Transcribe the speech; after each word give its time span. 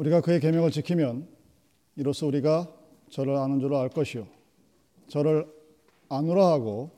우리가 0.00 0.22
그의 0.22 0.40
계명을 0.40 0.70
지키면 0.70 1.28
이로써 1.96 2.26
우리가 2.26 2.72
저를 3.10 3.36
아는 3.36 3.60
줄을 3.60 3.76
알 3.76 3.90
것이요. 3.90 4.26
저를 5.08 5.46
아노라 6.08 6.46
하고 6.52 6.90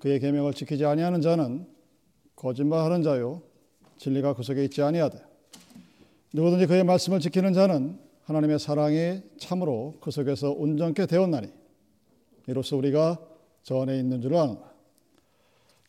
그의 0.00 0.20
계명을 0.20 0.54
지키지 0.54 0.84
아니하는 0.84 1.20
자는 1.20 1.66
거짓말하는 2.36 3.02
자요. 3.02 3.42
진리가 3.96 4.34
그 4.34 4.44
속에 4.44 4.62
있지 4.64 4.82
아니하되 4.82 5.20
누구든지 6.32 6.66
그의 6.66 6.84
말씀을 6.84 7.18
지키는 7.18 7.54
자는 7.54 7.98
하나님의 8.22 8.60
사랑이 8.60 9.22
참으로 9.36 9.98
그 10.00 10.12
속에서 10.12 10.52
온전케 10.52 11.06
되었나니 11.06 11.48
이로써 12.46 12.76
우리가 12.76 13.18
저 13.64 13.82
안에 13.82 13.98
있는 13.98 14.20
줄을 14.20 14.36
아노라. 14.36 14.72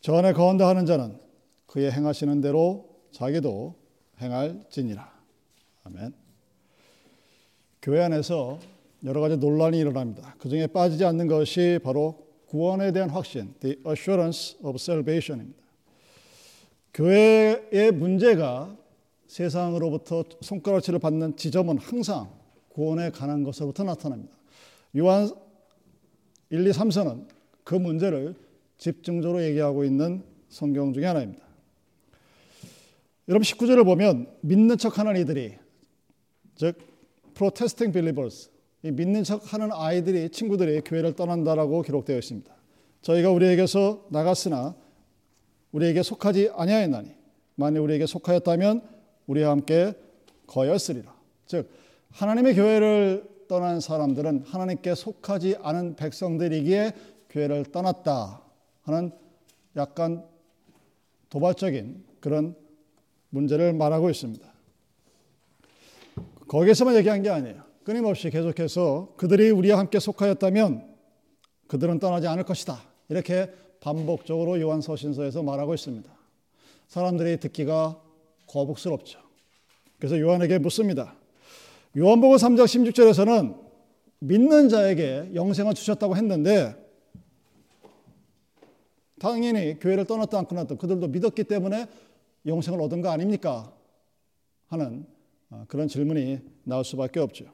저 0.00 0.16
안에 0.16 0.32
거한다 0.32 0.66
하는 0.66 0.84
자는 0.84 1.16
그의 1.66 1.92
행하시는 1.92 2.40
대로 2.40 2.88
자기도 3.12 3.76
행할지니라. 4.20 5.12
아멘 5.84 6.25
교회 7.86 8.02
안에서 8.02 8.58
여러 9.04 9.20
가지 9.20 9.36
논란이 9.36 9.78
일어납니다. 9.78 10.34
그 10.40 10.48
중에 10.48 10.66
빠지지 10.66 11.04
않는 11.04 11.28
것이 11.28 11.78
바로 11.84 12.26
구원에 12.46 12.90
대한 12.90 13.10
확신, 13.10 13.54
the 13.60 13.76
assurance 13.86 14.58
of 14.60 14.74
salvation입니다. 14.74 15.62
교회의 16.92 17.92
문제가 17.92 18.76
세상으로부터 19.28 20.24
손가락질을 20.40 20.98
받는 20.98 21.36
지점은 21.36 21.78
항상 21.78 22.28
구원에 22.70 23.10
관한 23.10 23.44
것으로부터 23.44 23.84
나타납니다. 23.84 24.36
요한 24.96 25.30
1, 26.50 26.66
2, 26.66 26.70
3서는 26.70 27.28
그 27.62 27.76
문제를 27.76 28.34
집중적으로 28.78 29.44
얘기하고 29.44 29.84
있는 29.84 30.24
성경 30.48 30.92
중에 30.92 31.04
하나입니다. 31.04 31.46
여러분 33.28 33.44
19절을 33.44 33.84
보면 33.84 34.26
믿는 34.40 34.76
척하는 34.76 35.16
이들이 35.20 35.54
즉 36.56 36.95
protesting 37.36 37.92
believers 37.92 38.50
믿는 38.82 39.24
척하는 39.24 39.70
아이들이 39.72 40.30
친구들이 40.30 40.80
교회를 40.80 41.14
떠난다라고 41.14 41.82
기록되어 41.82 42.18
있습니다. 42.18 42.54
저희가 43.02 43.30
우리에게서 43.30 44.06
나갔으나 44.10 44.74
우리에게 45.72 46.02
속하지 46.02 46.50
아니하였나니 46.54 47.14
만일 47.56 47.80
우리에게 47.80 48.06
속하였다면 48.06 48.82
우리와 49.26 49.50
함께 49.50 49.92
거였으리라. 50.46 51.14
즉 51.46 51.68
하나님의 52.10 52.54
교회를 52.54 53.28
떠난 53.48 53.80
사람들은 53.80 54.44
하나님께 54.46 54.94
속하지 54.94 55.56
않은 55.60 55.96
백성들이기에 55.96 56.92
교회를 57.30 57.66
떠났다 57.66 58.42
하는 58.82 59.10
약간 59.76 60.24
도발적인 61.28 62.04
그런 62.20 62.54
문제를 63.30 63.72
말하고 63.72 64.10
있습니다. 64.10 64.45
거기에서만 66.48 66.94
얘기한 66.96 67.22
게 67.22 67.30
아니에요. 67.30 67.62
끊임없이 67.84 68.30
계속해서 68.30 69.14
그들이 69.16 69.50
우리와 69.50 69.78
함께 69.78 69.98
속하였다면 69.98 70.96
그들은 71.68 71.98
떠나지 71.98 72.26
않을 72.26 72.44
것이다. 72.44 72.82
이렇게 73.08 73.52
반복적으로 73.80 74.60
요한 74.60 74.80
서신서에서 74.80 75.42
말하고 75.42 75.74
있습니다. 75.74 76.10
사람들이 76.88 77.38
듣기가 77.40 78.00
거북스럽죠. 78.48 79.20
그래서 79.98 80.18
요한에게 80.20 80.58
묻습니다. 80.58 81.14
요한복음 81.96 82.36
3장 82.36 82.64
16절에서는 82.64 83.66
믿는 84.18 84.68
자에게 84.68 85.30
영생을 85.34 85.74
주셨다고 85.74 86.16
했는데 86.16 86.74
당연히 89.18 89.78
교회를 89.78 90.04
떠났다 90.04 90.38
않고 90.40 90.54
났다 90.54 90.74
그들도 90.76 91.08
믿었기 91.08 91.44
때문에 91.44 91.86
영생을 92.44 92.80
얻은 92.82 93.00
거 93.00 93.10
아닙니까? 93.10 93.72
하는 94.68 95.06
어, 95.08 95.15
그런 95.68 95.88
질문이 95.88 96.40
나올 96.64 96.84
수밖에 96.84 97.20
없죠. 97.20 97.46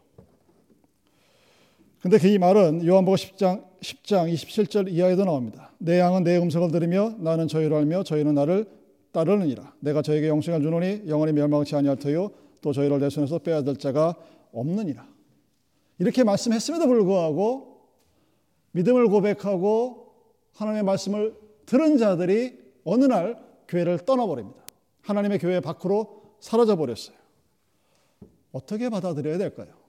근데 2.01 2.19
그 2.19 2.27
이 2.29 2.37
말은 2.37 2.85
요한복음 2.85 3.15
10장 3.15 3.65
10장 3.81 4.33
27절 4.33 4.91
이하에도 4.91 5.25
나옵니다. 5.25 5.73
내 5.79 6.01
양은 6.01 6.25
내 6.25 6.37
음성을 6.37 6.71
들으며 6.73 7.15
나는 7.19 7.47
저희를 7.47 7.77
알며 7.77 8.03
저희는 8.03 8.35
나를 8.35 8.67
따르느니라. 9.13 9.75
내가 9.81 10.03
저에게 10.03 10.29
영생을 10.29 10.63
주노니 10.63 11.03
영원히 11.07 11.33
멸망치 11.33 11.77
아니할 11.77 11.99
터요 11.99 12.31
또 12.61 12.73
저희를 12.73 12.99
내 12.99 13.09
손에서 13.09 13.39
빼앗을 13.39 13.77
자가 13.77 14.15
없느니라. 14.53 15.07
이렇게 15.99 16.25
말씀했음에도 16.25 16.87
불구하고 16.89 17.83
믿음을 18.73 19.07
고백하고 19.07 20.15
하나님의 20.55 20.83
말씀을 20.85 21.37
들은 21.67 21.99
자들이 21.99 22.59
어느 22.85 23.05
날 23.05 23.39
교회를 23.69 24.01
떠나버립니다. 24.01 24.61
하나님의 25.03 25.39
교회 25.39 25.61
밖으로 25.61 26.23
사라져 26.41 26.77
버렸어요. 26.77 27.22
어떻게 28.53 28.89
받아들여야 28.89 29.39
될까요? 29.39 29.83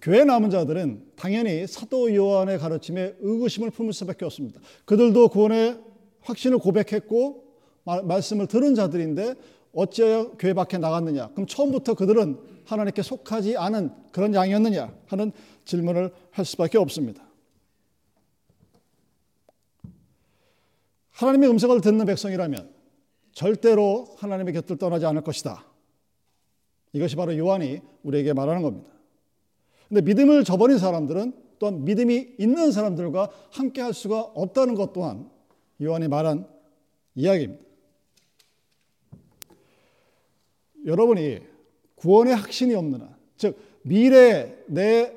교회 0.00 0.24
남은 0.24 0.50
자들은 0.50 1.12
당연히 1.16 1.66
사도 1.66 2.14
요한의 2.14 2.58
가르침에 2.58 3.16
의구심을 3.20 3.70
품을 3.70 3.92
수밖에 3.92 4.24
없습니다. 4.24 4.60
그들도 4.84 5.28
구원의 5.28 5.80
확신을 6.20 6.58
고백했고 6.58 7.44
말씀을 7.84 8.46
들은 8.46 8.74
자들인데 8.74 9.34
어찌하여 9.72 10.32
교회 10.38 10.54
밖에 10.54 10.78
나갔느냐? 10.78 11.28
그럼 11.28 11.46
처음부터 11.46 11.94
그들은 11.94 12.38
하나님께 12.64 13.02
속하지 13.02 13.56
않은 13.56 13.90
그런 14.12 14.34
양이었느냐 14.34 14.94
하는 15.06 15.32
질문을 15.64 16.12
할 16.30 16.44
수밖에 16.44 16.78
없습니다. 16.78 17.26
하나님의 21.10 21.50
음성을 21.50 21.80
듣는 21.80 22.06
백성이라면 22.06 22.70
절대로 23.32 24.06
하나님의 24.18 24.54
곁을 24.54 24.76
떠나지 24.78 25.06
않을 25.06 25.22
것이다. 25.22 25.64
이것이 26.92 27.16
바로 27.16 27.36
요한이 27.36 27.80
우리에게 28.02 28.32
말하는 28.32 28.62
겁니다. 28.62 28.88
근데 29.88 30.02
믿음을 30.02 30.44
저버린 30.44 30.78
사람들은 30.78 31.32
또한 31.58 31.84
믿음이 31.84 32.34
있는 32.38 32.72
사람들과 32.72 33.30
함께 33.50 33.80
할 33.80 33.92
수가 33.92 34.20
없다는 34.20 34.74
것 34.74 34.92
또한 34.92 35.28
요한이 35.82 36.08
말한 36.08 36.46
이야기입니다. 37.14 37.64
여러분이 40.86 41.40
구원의 41.96 42.34
확신이 42.34 42.74
없는 42.74 43.00
한, 43.00 43.14
즉, 43.36 43.58
미래 43.82 44.56
내 44.66 45.12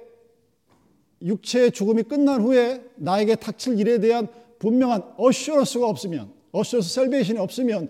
육체의 1.22 1.72
죽음이 1.72 2.04
끝난 2.04 2.42
후에 2.42 2.84
나에게 2.96 3.36
닥칠 3.36 3.80
일에 3.80 4.00
대한 4.00 4.28
분명한 4.60 5.14
어슈런스가 5.18 5.88
없으면, 5.88 6.32
어슈런스 6.52 6.90
셀베이션이 6.90 7.40
없으면 7.40 7.90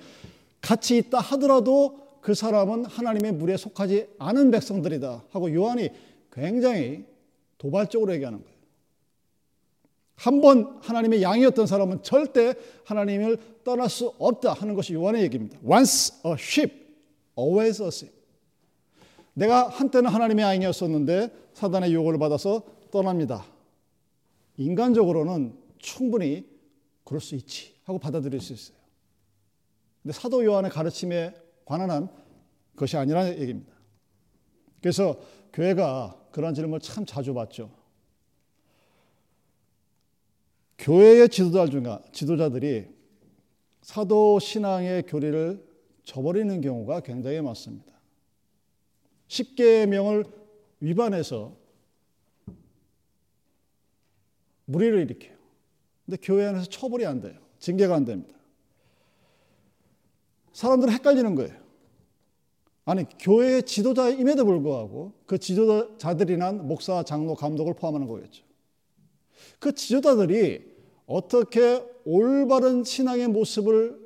같이 0.59 0.97
있다 0.97 1.19
하더라도 1.19 1.97
그 2.21 2.33
사람은 2.33 2.85
하나님의 2.85 3.33
물에 3.33 3.57
속하지 3.57 4.07
않은 4.19 4.51
백성들이다 4.51 5.25
하고 5.31 5.53
요한이 5.53 5.89
굉장히 6.31 7.05
도발적으로 7.57 8.13
얘기하는 8.13 8.39
거예요. 8.41 8.51
한 10.15 10.39
번 10.39 10.77
하나님의 10.81 11.23
양이었던 11.23 11.65
사람은 11.65 12.03
절대 12.03 12.53
하나님을 12.85 13.37
떠날 13.63 13.89
수 13.89 14.13
없다 14.19 14.53
하는 14.53 14.75
것이 14.75 14.93
요한의 14.93 15.23
얘기입니다. 15.23 15.57
Once 15.65 16.15
a 16.23 16.33
sheep, 16.33 16.73
always 17.37 17.81
a 17.81 17.87
sheep. 17.87 18.15
내가 19.33 19.67
한때는 19.67 20.11
하나님의 20.11 20.45
양이었었는데 20.45 21.31
사단의 21.53 21.91
유혹을 21.93 22.19
받아서 22.19 22.61
떠납니다. 22.91 23.45
인간적으로는 24.57 25.55
충분히 25.79 26.45
그럴 27.03 27.19
수 27.19 27.33
있지 27.33 27.73
하고 27.85 27.97
받아들일 27.97 28.41
수 28.41 28.53
있어요. 28.53 28.77
근데 30.03 30.13
사도 30.13 30.45
요한의 30.45 30.69
가르침에 30.69 31.33
관한 31.71 32.09
것이 32.75 32.97
아니라는 32.97 33.39
얘기입니다. 33.39 33.71
그래서 34.81 35.19
교회가 35.53 36.27
그런 36.31 36.53
질문을 36.53 36.79
참 36.81 37.05
자주 37.05 37.33
받죠. 37.33 37.71
교회의 40.77 41.29
지도자 41.29 41.67
중 41.67 41.83
지도자들이 42.11 42.87
사도 43.81 44.39
신앙의 44.39 45.03
교리를 45.03 45.65
저버리는 46.03 46.61
경우가 46.61 47.01
굉장히 47.01 47.41
많습니다. 47.41 47.91
십계명을 49.27 50.25
위반해서 50.79 51.55
무리를 54.65 54.99
일으켜요. 55.01 55.37
근데 56.05 56.17
교회 56.21 56.47
안에서 56.47 56.65
처벌이 56.65 57.05
안 57.05 57.21
돼요. 57.21 57.39
징계가 57.59 57.95
안 57.95 58.03
됩니다. 58.03 58.37
사람들은 60.53 60.93
헷갈리는 60.93 61.35
거예요. 61.35 61.60
아니 62.85 63.05
교회의 63.19 63.63
지도자임에도 63.63 64.45
불구하고 64.45 65.13
그 65.25 65.37
지도자들이란 65.37 66.67
목사, 66.67 67.03
장로, 67.03 67.35
감독을 67.35 67.75
포함하는 67.75 68.07
거겠죠. 68.07 68.43
그 69.59 69.73
지도자들이 69.73 70.71
어떻게 71.05 71.83
올바른 72.05 72.83
신앙의 72.83 73.27
모습을 73.27 73.99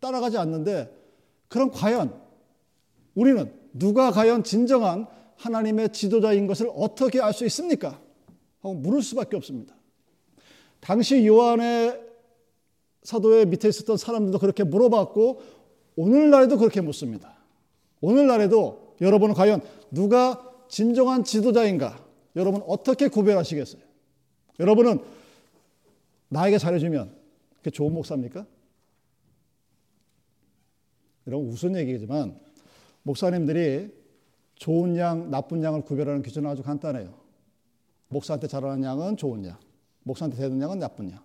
따라가지 0.00 0.38
않는데 0.38 0.90
그럼 1.48 1.70
과연 1.70 2.18
우리는 3.14 3.52
누가 3.72 4.10
과연 4.10 4.44
진정한 4.44 5.06
하나님의 5.36 5.92
지도자인 5.92 6.46
것을 6.46 6.70
어떻게 6.74 7.20
알 7.20 7.32
수 7.32 7.44
있습니까? 7.46 8.00
하고 8.60 8.74
물을 8.74 9.02
수밖에 9.02 9.36
없습니다. 9.36 9.74
당시 10.80 11.26
요한의 11.26 12.00
사도의 13.02 13.46
밑에 13.46 13.68
있었던 13.68 13.96
사람들도 13.96 14.38
그렇게 14.38 14.64
물어봤고 14.64 15.42
오늘날에도 15.96 16.56
그렇게 16.58 16.80
묻습니다. 16.80 17.41
오늘날에도 18.02 18.96
여러분은 19.00 19.34
과연 19.34 19.62
누가 19.90 20.52
진정한 20.68 21.24
지도자인가? 21.24 22.04
여러분 22.36 22.62
어떻게 22.66 23.08
구별하시겠어요? 23.08 23.82
여러분은 24.60 25.00
나에게 26.28 26.58
잘해주면 26.58 27.14
그게 27.58 27.70
좋은 27.70 27.94
목사입니까? 27.94 28.44
여러분 31.26 31.48
우스운 31.48 31.76
얘기지만 31.76 32.38
목사님들이 33.02 33.90
좋은 34.56 34.96
양, 34.96 35.30
나쁜 35.30 35.62
양을 35.62 35.82
구별하는 35.82 36.22
기준은 36.22 36.50
아주 36.50 36.62
간단해요. 36.62 37.14
목사한테 38.08 38.46
잘하는 38.46 38.82
양은 38.84 39.16
좋은 39.16 39.44
양, 39.46 39.58
목사한테 40.02 40.36
되는 40.36 40.60
양은 40.60 40.78
나쁜 40.78 41.10
양. 41.10 41.20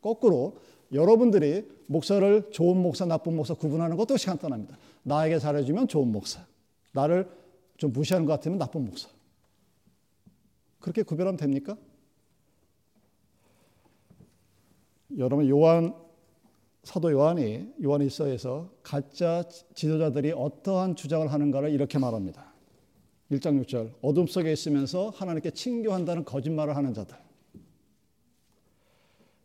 거꾸로 0.00 0.58
여러분들이 0.92 1.66
목사를 1.86 2.50
좋은 2.50 2.76
목사, 2.76 3.06
나쁜 3.06 3.34
목사 3.34 3.54
구분하는 3.54 3.96
것도 3.96 4.16
간단합니다. 4.16 4.76
나에게 5.02 5.38
잘해주면 5.38 5.88
좋은 5.88 6.12
목사, 6.12 6.44
나를 6.92 7.28
좀 7.76 7.92
무시하는 7.92 8.26
것 8.26 8.34
같으면 8.34 8.58
나쁜 8.58 8.84
목사. 8.84 9.08
그렇게 10.80 11.02
구별하면 11.02 11.36
됩니까? 11.36 11.76
여러분 15.16 15.48
요한 15.48 15.94
사도 16.84 17.12
요한이 17.12 17.74
요한 17.84 18.00
일서에서 18.02 18.70
가짜 18.82 19.44
지도자들이 19.74 20.32
어떠한 20.32 20.96
주장을 20.96 21.30
하는가를 21.30 21.70
이렇게 21.70 21.98
말합니다. 21.98 22.52
1장 23.30 23.62
6절 23.64 23.92
어둠 24.02 24.26
속에 24.26 24.52
있으면서 24.52 25.10
하나님께 25.10 25.52
친교한다는 25.52 26.24
거짓말을 26.24 26.76
하는 26.76 26.92
자들. 26.92 27.16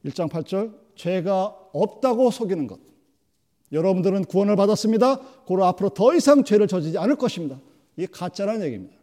1장 0.06 0.30
8절 0.30 0.87
죄가 0.98 1.56
없다고 1.72 2.32
속이는 2.32 2.68
것. 2.68 2.80
여러분들은 3.72 4.26
구원을 4.26 4.56
받았습니다. 4.56 5.20
고로 5.46 5.66
앞으로 5.66 5.90
더 5.90 6.14
이상 6.16 6.44
죄를 6.44 6.68
저지지 6.68 6.98
않을 6.98 7.16
것입니다. 7.16 7.60
이게 7.96 8.08
가짜라는 8.08 8.66
얘기입니다. 8.66 8.96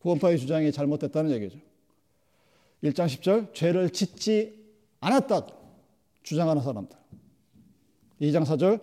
구원파의 0.00 0.38
주장이 0.38 0.72
잘못됐다는 0.72 1.30
얘기죠. 1.32 1.58
1장 2.82 3.06
10절 3.06 3.54
죄를 3.54 3.90
짓지 3.90 4.58
않았다 5.00 5.46
주장하는 6.22 6.62
사람들. 6.62 6.96
2장 8.20 8.44
4절 8.44 8.80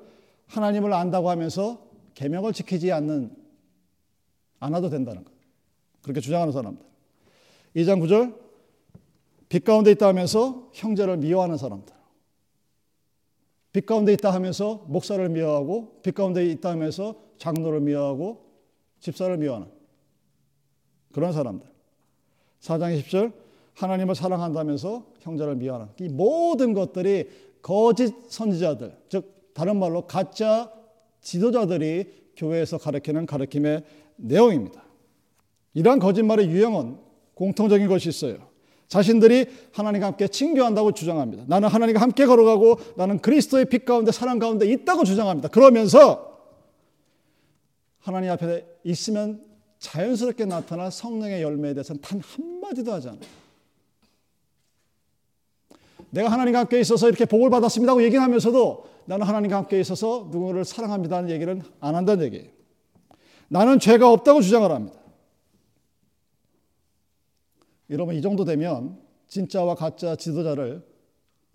하나님을 0.48 0.94
안다고 0.94 1.30
하면서 1.30 1.81
계명을 2.13 2.53
지키지 2.53 2.92
않는 2.92 3.36
않아도 4.60 4.89
된다는 4.89 5.24
것. 5.24 5.31
그렇게 6.01 6.21
주장하는 6.21 6.53
사람들. 6.53 6.86
2장 7.75 8.01
9절 8.01 8.36
빛 9.50 9.63
가운데 9.63 9.92
있다 9.92 10.07
하면서 10.07 10.69
형제를 10.74 11.18
미워하는 11.18 11.57
사람들. 11.57 11.97
빛 13.77 13.85
가운데 13.85 14.12
있다 14.13 14.33
하면서 14.33 14.83
목사를 14.88 15.29
미워하고 15.29 16.00
빛 16.01 16.15
가운데 16.15 16.44
있다 16.50 16.71
하면서 16.71 17.13
장로를 17.38 17.79
미워하고 17.81 18.44
집사를 19.00 19.38
미워하는 19.38 19.68
그런 21.13 21.31
사람들. 21.31 21.69
4장 22.59 23.00
20절 23.00 23.33
하나님을 23.75 24.15
사랑한다면서 24.15 25.06
형제를 25.19 25.57
미워하는 25.57 25.89
이 26.00 26.09
모든 26.09 26.74
것들이 26.74 27.29
거짓 27.62 28.15
선지자들, 28.29 28.97
즉 29.09 29.51
다른 29.53 29.77
말로 29.77 30.07
가짜 30.07 30.74
지도자들이 31.21 32.31
교회에서 32.35 32.79
가르치는 32.79 33.27
가르침의 33.27 33.83
내용입니다. 34.15 34.83
이러한 35.75 36.00
거짓말의 36.00 36.50
유형은 36.50 36.97
공통적인 37.35 37.88
것이 37.88 38.09
있어요. 38.09 38.47
자신들이 38.88 39.45
하나님과 39.74 40.07
함께 40.07 40.28
친교한다고 40.28 40.94
주장합니다. 40.94 41.44
나는 41.48 41.68
하나님과 41.68 42.01
함께 42.01 42.25
걸어가고 42.25 42.80
나는 42.95 43.19
그리스도의 43.19 43.66
빛 43.66 43.86
가운데 43.86 44.12
사랑 44.12 44.39
가운데 44.39 44.66
있다고 44.66 45.04
주장합니다. 45.04 45.50
그러면서 45.50 46.38
하나님 48.00 48.31
앞에 48.31 48.66
있으면 48.84 49.42
자연스럽게 49.80 50.45
나타날 50.45 50.92
성령의 50.92 51.42
열매에 51.42 51.74
대해서는 51.74 52.01
단 52.01 52.22
한마디도 52.22 52.94
하지 52.94 53.10
않아요. 53.10 53.22
내가 56.10 56.31
하나님과 56.31 56.60
함께 56.60 56.80
있어서 56.80 57.10
이렇게 57.10 57.25
복을 57.25 57.50
받았습니다 57.50 57.94
고 57.94 58.01
얘기를 58.01 58.22
하면서도 58.24 58.86
나는 59.06 59.28
하나님과 59.28 59.57
함께 59.57 59.80
있어서 59.81 60.30
누구를 60.31 60.63
사랑합니다는 60.63 61.30
얘기를 61.30 61.62
안 61.81 61.95
한다는 61.95 62.25
얘기예요. 62.25 62.48
나는 63.50 63.80
죄가 63.80 64.10
없다고 64.12 64.42
주장을 64.42 64.69
합니다. 64.72 64.98
여러분 67.89 68.16
이 68.16 68.22
정도 68.22 68.44
되면 68.45 69.00
진짜와 69.28 69.75
가짜 69.75 70.16
지도자를 70.16 70.84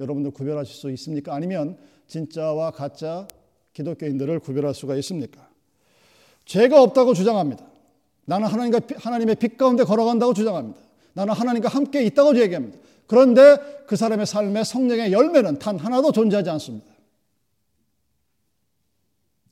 여러분들 0.01 0.31
구별하실 0.33 0.75
수 0.75 0.91
있습니까? 0.93 1.35
아니면 1.35 1.79
진짜와 2.07 2.73
가짜 2.73 3.27
기독교인들을 3.73 4.41
구별할 4.41 4.75
수가 4.75 4.97
있습니까? 4.97 5.49
죄가 6.45 6.83
없다고 6.83 7.15
주장합니다. 7.15 7.67
나는 8.25 8.47
하나님과 8.49 8.81
하나님의 8.97 9.37
빛 9.37 9.57
가운데 9.57 9.85
걸어간다고 9.85 10.35
주장합니다. 10.35 10.81
나는 11.15 11.35
하나님과 11.35 11.69
함께 11.69 12.03
있다고 12.05 12.39
얘기합니다. 12.39 12.79
그런데 13.07 13.59
그 13.87 13.97
사람의 13.97 14.27
삶에 14.27 14.65
성령의 14.65 15.13
열매는 15.13 15.59
단 15.59 15.79
하나도 15.79 16.13
존재하지 16.13 16.51
않습니다. 16.51 16.93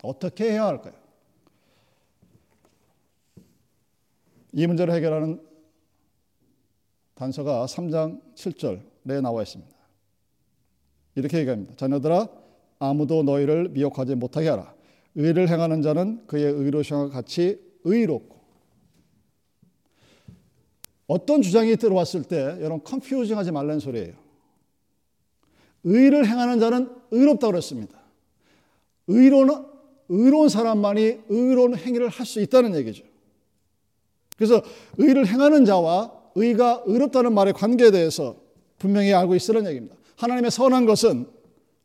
어떻게 0.03 0.53
해야 0.53 0.67
할까요? 0.67 0.95
이 4.53 4.67
문제를 4.67 4.95
해결하는 4.95 5.50
단서가 7.21 7.67
3장 7.67 8.19
7절에 8.35 9.21
나와 9.21 9.43
있습니다. 9.43 9.71
이렇게 11.17 11.39
얘기합니다. 11.41 11.75
자녀들아 11.77 12.29
아무도 12.79 13.23
너희를 13.23 13.69
미혹하지 13.69 14.15
못하게 14.15 14.49
하라. 14.49 14.75
의를 15.17 15.51
행하는 15.51 15.83
자는 15.83 16.27
그의 16.27 16.45
의로심과 16.45 17.11
같이 17.11 17.61
의롭고 17.85 18.41
어떤 21.09 21.43
주장이 21.43 21.77
들어왔을 21.77 22.23
때 22.23 22.57
여러분 22.61 22.83
컨퓨징 22.85 23.37
하지 23.37 23.53
말라는 23.53 23.81
소리예요. 23.81 24.15
의를 25.85 26.27
행하는 26.27 26.59
자는 26.59 26.89
의롭다고 27.11 27.51
그랬습니다. 27.51 28.01
의로는 29.09 29.67
의로운 30.09 30.49
사람만이 30.49 31.21
의로운 31.29 31.77
행위를 31.77 32.09
할 32.09 32.25
수 32.25 32.41
있다는 32.41 32.75
얘기죠. 32.77 33.05
그래서 34.39 34.63
의를 34.97 35.27
행하는 35.27 35.67
자와 35.67 36.20
의가 36.35 36.83
의롭다는 36.87 37.35
말의 37.35 37.53
관계에 37.53 37.91
대해서 37.91 38.37
분명히 38.79 39.13
알고 39.13 39.35
있으라는 39.35 39.69
얘기입니다. 39.71 39.97
하나님의 40.17 40.51
선한 40.51 40.87
것은 40.87 41.29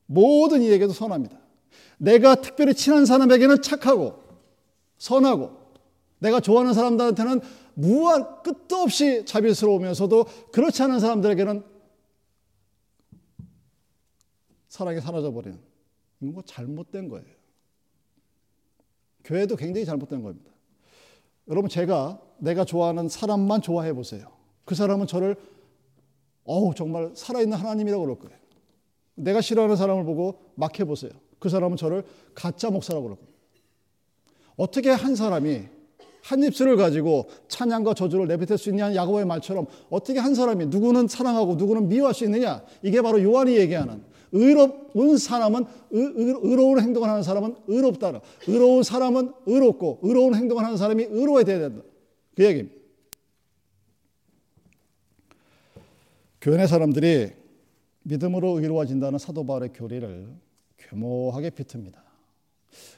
모든 0.06 0.62
이에게도 0.62 0.94
선합니다. 0.94 1.38
내가 1.98 2.36
특별히 2.36 2.74
친한 2.74 3.06
사람에게는 3.06 3.62
착하고 3.62 4.24
선하고 4.98 5.66
내가 6.20 6.40
좋아하는 6.40 6.74
사람들한테는 6.74 7.42
무한 7.74 8.42
끝도 8.42 8.78
없이 8.78 9.26
자비스러우면서도 9.26 10.26
그렇지 10.52 10.82
않은 10.84 11.00
사람들에게는 11.00 11.64
사랑이 14.70 15.00
사라져 15.02 15.32
버리는 15.32 15.60
이건 16.22 16.34
뭐 16.34 16.44
잘못된 16.46 17.10
거예요. 17.10 17.26
교회도 19.24 19.56
굉장히 19.56 19.86
잘못된 19.86 20.22
겁니다. 20.22 20.52
여러분 21.48 21.70
제가 21.70 22.20
내가 22.38 22.66
좋아하는 22.66 23.08
사람만 23.10 23.62
좋아해 23.62 23.94
보세요. 23.94 24.35
그 24.66 24.76
사람은 24.76 25.08
저를 25.08 25.36
어우 26.44 26.74
정말 26.76 27.12
살아있는 27.16 27.58
하나님이라고 27.58 28.04
그럴 28.04 28.20
거예요. 28.20 28.36
내가 29.16 29.42
싫어하는 29.42 29.76
사람을 29.76 30.04
보고 30.04 30.40
막 30.56 30.78
해보세요. 30.80 31.12
그 31.40 31.50
사람은 31.50 31.78
저를 31.78 32.04
가짜 32.34 32.70
목사라고 32.70 33.04
그럴 33.04 33.18
거예요. 33.18 33.30
어떻게 34.58 34.90
한 34.90 35.16
사람이 35.16 35.64
한 36.22 36.44
입술을 36.44 36.76
가지고 36.76 37.30
찬양과 37.48 37.94
저주를 37.94 38.28
내뱉을 38.28 38.58
수 38.58 38.70
있냐는 38.70 38.96
야고보의 38.96 39.26
말처럼 39.26 39.68
어떻게 39.90 40.20
한 40.20 40.34
사람이 40.34 40.68
누구는 40.68 41.08
사랑하고 41.08 41.56
누구는 41.56 41.88
미워할 41.88 42.16
수 42.16 42.24
있느냐? 42.26 42.64
이게 42.82 43.02
바로 43.02 43.22
요한이 43.22 43.56
얘기하는 43.58 44.04
의로운 44.32 45.18
사람은 45.18 45.66
의, 45.92 46.56
로운 46.56 46.80
행동을 46.80 47.10
하는 47.10 47.22
사람은 47.22 47.56
의롭다. 47.68 48.22
의로운 48.48 48.82
사람은 48.82 49.34
의롭고 49.46 50.00
의로운 50.02 50.34
행동을 50.34 50.64
하는 50.64 50.78
사람이 50.78 51.04
의로워야 51.10 51.44
된다. 51.44 51.84
그 52.36 52.44
얘기입니다. 52.44 52.85
교회 56.46 56.58
내 56.58 56.68
사람들이 56.68 57.32
믿음으로 58.04 58.60
의로워진다는 58.60 59.18
사도 59.18 59.44
바울의 59.48 59.70
교리를 59.74 60.28
교모하게 60.78 61.50
비틉니다. 61.50 61.96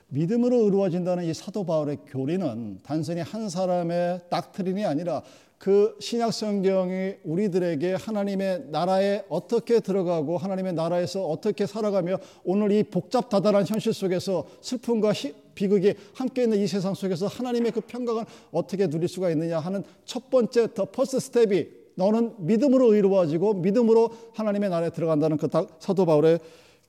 믿음으로 0.09 0.65
의로워진다는 0.65 1.23
이 1.23 1.33
사도 1.33 1.65
바울의 1.65 1.99
교리는 2.07 2.79
단순히 2.83 3.21
한 3.21 3.47
사람의 3.47 4.23
닥트린이 4.29 4.83
아니라 4.83 5.23
그 5.57 5.95
신약 6.01 6.33
성경이 6.33 7.13
우리들에게 7.23 7.93
하나님의 7.93 8.65
나라에 8.67 9.23
어떻게 9.29 9.79
들어가고 9.79 10.37
하나님의 10.37 10.73
나라에서 10.73 11.25
어떻게 11.25 11.65
살아가며 11.65 12.19
오늘 12.43 12.73
이 12.73 12.83
복잡 12.83 13.29
다단한 13.29 13.65
현실 13.65 13.93
속에서 13.93 14.45
슬픔과 14.59 15.13
비극이 15.55 15.93
함께 16.13 16.43
있는 16.43 16.57
이 16.57 16.67
세상 16.67 16.93
속에서 16.93 17.27
하나님의 17.27 17.71
그 17.71 17.79
평강을 17.79 18.25
어떻게 18.51 18.87
누릴 18.87 19.07
수가 19.07 19.29
있느냐 19.29 19.57
하는 19.57 19.85
첫 20.03 20.29
번째 20.29 20.73
the 20.73 20.83
first 20.83 21.21
step이 21.21 21.86
너는 21.97 22.35
믿음으로 22.37 22.93
의로워지고 22.93 23.55
믿음으로 23.55 24.11
하나님의 24.33 24.69
나라에 24.69 24.91
들어간다는 24.91 25.37
그 25.37 25.49
사도 25.79 26.05
바울의 26.05 26.39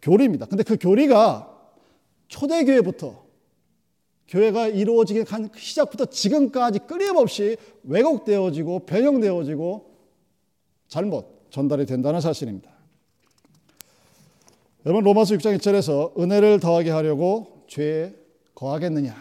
교리입니다. 0.03 0.47
근데 0.47 0.63
그 0.63 0.77
교리가 0.77 1.57
초대교회부터 2.29 3.25
교회가 4.29 4.69
이루어지기 4.69 5.25
간 5.25 5.49
시작부터 5.57 6.05
지금까지 6.05 6.81
끊임없이 6.81 7.57
왜곡되어지고 7.85 8.81
변형되어지고 8.81 9.95
잘못 10.89 11.51
전달이 11.51 11.87
된다는 11.87 12.21
사실입니다. 12.21 12.71
여러분 14.85 15.05
로마서 15.05 15.35
6장 15.37 15.57
1절에서 15.57 16.21
은혜를 16.21 16.61
더하게 16.61 16.91
하려고 16.91 17.65
죄에 17.67 18.15
거하겠느냐 18.55 19.17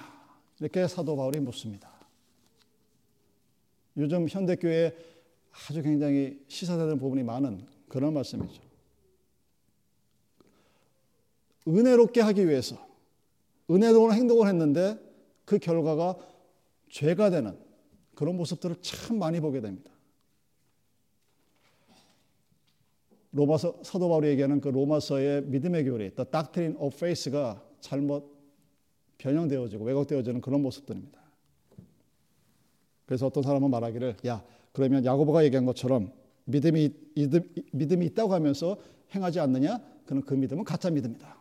이렇게 0.59 0.85
사도 0.89 1.15
바울이 1.15 1.39
묻습니다. 1.39 1.89
요즘 3.95 4.27
현대 4.29 4.57
교회에 4.57 4.93
아주 5.65 5.81
굉장히 5.81 6.43
시사되는 6.47 6.99
부분이 6.99 7.23
많은 7.23 7.65
그런 7.89 8.13
말씀이죠. 8.13 8.61
은혜롭게 11.67 12.21
하기 12.21 12.47
위해서 12.47 12.77
은혜로운 13.69 14.13
행동을 14.13 14.47
했는데 14.47 14.97
그 15.45 15.57
결과가 15.57 16.15
죄가 16.89 17.29
되는 17.29 17.57
그런 18.15 18.37
모습들을 18.37 18.77
참 18.81 19.19
많이 19.19 19.39
보게 19.39 19.59
됩니다. 19.59 19.91
로마서 23.31 23.81
사도 23.83 24.07
바울이 24.07 24.29
얘기하는 24.29 24.61
그 24.61 24.69
로마서의 24.69 25.43
믿음의 25.43 25.83
교리, 25.83 26.15
the 26.15 26.29
doctrine 26.31 26.77
of 26.79 26.95
faith가 26.95 27.61
잘못 27.81 28.35
변형되어지고 29.17 29.83
왜곡되어지는 29.83 30.41
그런 30.41 30.61
모습들입니다. 30.61 31.19
그래서 33.05 33.27
어떤 33.27 33.43
사람은 33.43 33.69
말하기를 33.69 34.17
야 34.25 34.43
그러면 34.77 35.03
야고보가 35.03 35.43
얘기한 35.45 35.65
것처럼 35.65 36.11
믿음이 36.45 36.93
믿음이 37.71 38.05
있다고 38.05 38.31
하면서 38.31 38.77
행하지 39.15 39.39
않느냐? 39.39 39.81
그는 40.05 40.21
그 40.21 40.35
믿음은 40.35 40.65
가짜 40.65 40.91
믿음이다. 40.91 41.35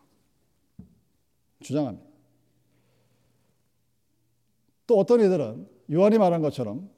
주장합니다. 1.61 2.09
또 4.87 4.99
어떤 4.99 5.21
이들은 5.21 5.69
요한이 5.93 6.17
말한 6.17 6.41
것처럼 6.41 6.89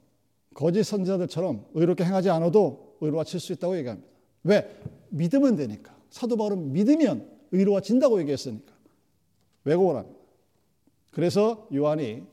거짓 0.53 0.83
선지자들처럼 0.83 1.65
의롭게 1.73 2.05
행하지 2.05 2.29
않아도 2.29 2.95
의로워질 3.01 3.41
수 3.41 3.51
있다고 3.51 3.77
얘기합니다. 3.77 4.07
왜? 4.43 4.81
믿으면 5.09 5.57
되니까. 5.57 5.93
사도 6.09 6.37
바울은 6.37 6.71
믿으면 6.71 7.29
의로워진다고 7.51 8.21
얘기했으니까. 8.21 8.73
왜곡을 9.65 9.97
합니다. 9.97 10.17
그래서 11.11 11.67
요한이 11.73 12.23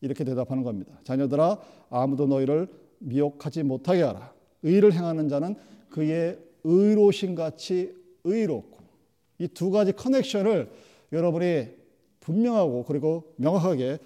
이렇게 0.00 0.24
대답하는 0.24 0.62
겁니다. 0.62 0.98
자녀들아 1.04 1.60
아무도 1.90 2.26
너희를 2.26 2.80
미혹하지 3.00 3.62
못하게 3.64 4.02
하라. 4.02 4.32
의를 4.62 4.92
행하는 4.92 5.28
자는 5.28 5.56
그의 5.90 6.38
의로신 6.64 7.34
같이 7.34 7.94
의롭고 8.24 8.78
이 9.38 9.48
두 9.48 9.70
가지 9.70 9.92
커넥션을 9.92 10.70
여러분이 11.12 11.68
분명하고 12.20 12.84
그리고 12.84 13.32
명확하게 13.36 13.98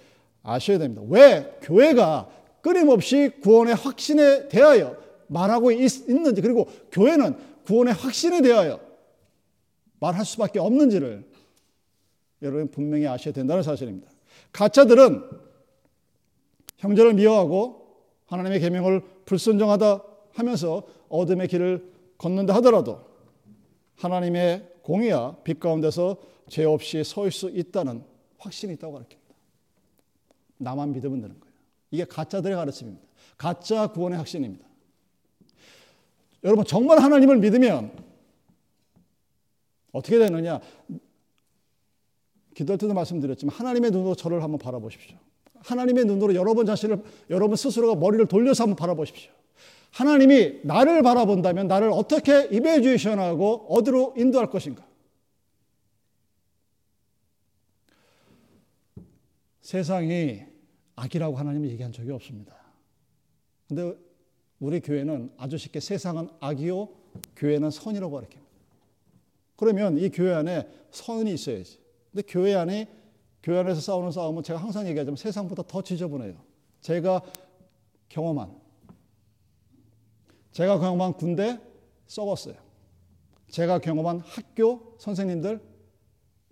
아셔야 0.43 0.79
됩니다. 0.79 1.03
왜 1.09 1.59
교회가 1.63 2.31
끊임없이 2.61 3.31
구원의 3.43 3.75
확신에 3.75 4.49
대하여 4.49 4.97
말하고 5.27 5.73
있, 5.73 6.09
는지 6.09 6.41
그리고 6.41 6.69
교회는 6.93 7.37
구원의 7.67 7.95
확신에 7.95 8.41
대하여 8.43 8.81
말할 10.01 10.25
수밖에 10.25 10.61
없는지를 10.61 11.25
여러분 12.43 12.71
분명히 12.71 13.07
아셔야 13.07 13.35
된다는 13.35 13.63
사실입니다. 13.63 14.09
가짜들은 14.53 15.25
형제를 16.77 17.15
미워하고 17.15 17.84
하나님의 18.27 18.61
계명을 18.61 19.03
불순종하다 19.25 20.03
하면서 20.33 20.87
어둠의 21.09 21.49
길을 21.49 21.93
걷는다 22.19 22.55
하더라도 22.57 23.01
하나님의 23.97 24.75
공의와 24.83 25.37
빛 25.45 25.61
가운데서 25.61 26.17
죄 26.49 26.65
없이 26.65 27.03
설수 27.05 27.51
있다는 27.51 28.05
확신이 28.39 28.75
있다고 28.75 28.95
가르칩니다. 28.95 29.35
나만 30.59 30.93
믿으면 30.93 31.21
되는 31.21 31.41
거예요. 31.41 31.55
이게 31.91 32.05
가짜들의 32.05 32.57
가르침입니다. 32.57 33.07
가짜 33.39 33.87
구원의 33.89 34.19
확신입니다. 34.19 34.67
여러분 36.43 36.65
정말 36.65 37.01
하나님을 37.01 37.39
믿으면 37.39 37.97
어떻게 39.93 40.19
되느냐? 40.19 40.61
기도할 42.55 42.79
때도 42.79 42.95
말씀드렸지만 42.95 43.55
하나님의 43.55 43.91
눈으로 43.91 44.15
저를 44.15 44.43
한번 44.43 44.59
바라보십시오. 44.59 45.17
하나님의 45.65 46.05
눈으로 46.05 46.35
여러분 46.35 46.67
자신을 46.67 47.03
여러분 47.31 47.57
스스로가 47.57 47.95
머리를 47.99 48.27
돌려서 48.27 48.65
한번 48.65 48.77
바라보십시오. 48.77 49.33
하나님이 49.91 50.61
나를 50.65 51.03
바라본다면 51.03 51.69
나를 51.69 51.91
어떻게 51.91 52.49
이베주에이션하고 52.51 53.67
어디로 53.69 54.15
인도할 54.17 54.51
것인가? 54.51 54.85
세상이 59.63 60.43
악이라고 60.97 61.37
하나님은 61.37 61.71
얘기한 61.71 61.93
적이 61.93 62.11
없습니다. 62.13 62.55
근데 63.69 63.97
우리 64.61 64.81
교회는 64.81 65.33
아주 65.37 65.57
쉽게 65.57 65.81
세상은 65.81 66.29
악이요, 66.41 66.89
교회는 67.37 67.71
선이라고 67.71 68.13
가르칩니다. 68.13 68.45
그러면 69.57 69.99
이 69.99 70.11
교회 70.11 70.35
안에 70.35 70.69
선이 70.91 71.33
있어야지. 71.33 71.79
근데 72.13 72.23
교회 72.27 72.55
안에 72.55 72.89
교회 73.45 73.59
안에서 73.59 73.79
싸우는 73.79 74.11
싸움은 74.11 74.43
제가 74.43 74.59
항상 74.59 74.87
얘기하지만 74.89 75.17
세상보다 75.17 75.65
더 75.65 75.83
지저분해요. 75.83 76.35
제가 76.81 77.21
경험한 78.09 78.59
제가 80.51 80.79
경험한 80.79 81.13
군대 81.13 81.61
썩었어요. 82.07 82.55
제가 83.51 83.81
경험한 83.81 84.21
학교 84.21 84.97
선생님들 84.99 85.61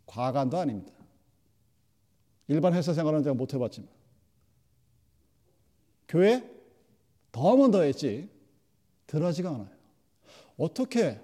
과간도 0.04 0.58
아닙니다. 0.58 0.92
일반 2.48 2.74
회사 2.74 2.92
생활은 2.92 3.22
제가 3.22 3.32
못 3.34 3.54
해봤지만 3.54 3.88
교회 6.08 6.46
더 7.32 7.52
하면 7.52 7.70
더 7.70 7.80
했지 7.80 8.28
덜하지가 9.06 9.48
않아요. 9.48 9.70
어떻게 10.58 11.18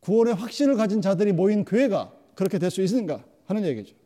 구원의 0.00 0.32
확신을 0.36 0.76
가진 0.76 1.02
자들이 1.02 1.32
모인 1.32 1.66
교회가 1.66 2.16
그렇게 2.34 2.58
될 2.58 2.70
수 2.70 2.80
있는가 2.80 3.22
하는 3.44 3.62
얘기죠. 3.66 4.05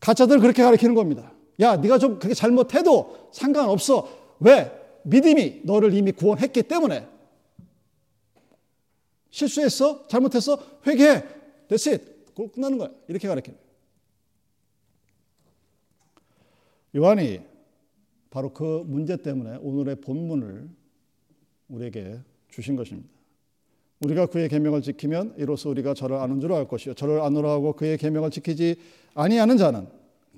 가짜들 0.00 0.40
그렇게 0.40 0.62
가르치는 0.62 0.94
겁니다. 0.94 1.32
야, 1.60 1.76
네가 1.76 1.98
좀 1.98 2.18
그렇게 2.18 2.34
잘못해도 2.34 3.30
상관없어. 3.32 4.36
왜? 4.40 4.72
믿음이 5.04 5.62
너를 5.64 5.94
이미 5.94 6.12
구원했기 6.12 6.62
때문에. 6.64 7.08
실수했어? 9.30 10.06
잘못했어? 10.08 10.58
회개해. 10.86 11.24
That's 11.68 11.92
it. 11.92 12.18
끝나는 12.52 12.78
거야. 12.78 12.90
이렇게 13.08 13.26
가르치는 13.26 13.58
요한이 16.94 17.40
바로 18.30 18.52
그 18.52 18.84
문제 18.86 19.16
때문에 19.16 19.58
오늘의 19.60 19.96
본문을 19.96 20.68
우리에게 21.68 22.20
주신 22.48 22.76
것입니다. 22.76 23.17
우리가 24.00 24.26
그의 24.26 24.48
계명을 24.48 24.82
지키면 24.82 25.34
이로써 25.38 25.68
우리가 25.70 25.94
저를 25.94 26.16
아는 26.16 26.40
줄 26.40 26.52
알 26.52 26.68
것이요. 26.68 26.94
저를 26.94 27.20
아노라 27.20 27.50
하고 27.50 27.72
그의 27.72 27.98
계명을 27.98 28.30
지키지 28.30 28.76
아니하는 29.14 29.56
자는 29.56 29.86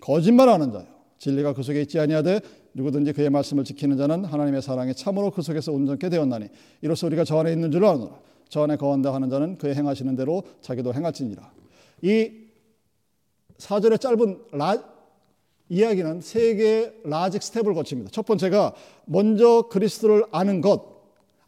거짓말하는 0.00 0.73
자요. 0.73 0.87
진리가 1.19 1.52
그 1.52 1.62
속에 1.62 1.83
있지 1.83 1.99
아니하되 1.99 2.40
누구든지 2.73 3.12
그의 3.12 3.29
말씀을 3.29 3.64
지키는 3.64 3.99
자는 3.99 4.25
하나님의 4.25 4.62
사랑이 4.62 4.95
참으로 4.95 5.31
그 5.31 5.43
속에서 5.43 5.73
온전케 5.73 6.09
되었나니 6.09 6.49
이로써 6.81 7.07
우리가 7.07 7.25
저 7.25 7.38
안에 7.38 7.52
있는 7.52 7.71
줄 7.71 7.85
아노라. 7.85 8.19
저 8.49 8.62
안에 8.62 8.76
거한다 8.76 9.12
하는 9.14 9.29
자는 9.29 9.59
그의 9.59 9.75
행하시는 9.75 10.17
대로 10.17 10.43
자기도 10.62 10.95
행할지니라. 10.95 11.52
이 12.02 12.31
사절의 13.59 13.99
짧은 13.99 14.38
라, 14.52 14.83
이야기는 15.69 16.23
세 16.23 16.55
개의 16.55 16.93
logic 17.04 17.42
step을 17.42 17.75
거칩니다. 17.75 18.11
첫 18.11 18.25
번째가 18.25 18.75
먼저 19.05 19.69
그리스도를 19.71 20.25
아는 20.33 20.62
것, 20.62 20.89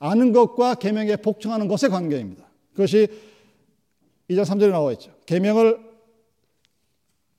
아는 0.03 0.33
것과 0.33 0.75
계명에 0.75 1.15
복종하는 1.15 1.69
것의 1.69 1.89
관계입니다. 1.89 2.45
그것이 2.73 3.07
2장 4.29 4.43
3절에 4.43 4.71
나와 4.71 4.91
있죠. 4.93 5.13
계명을 5.27 5.79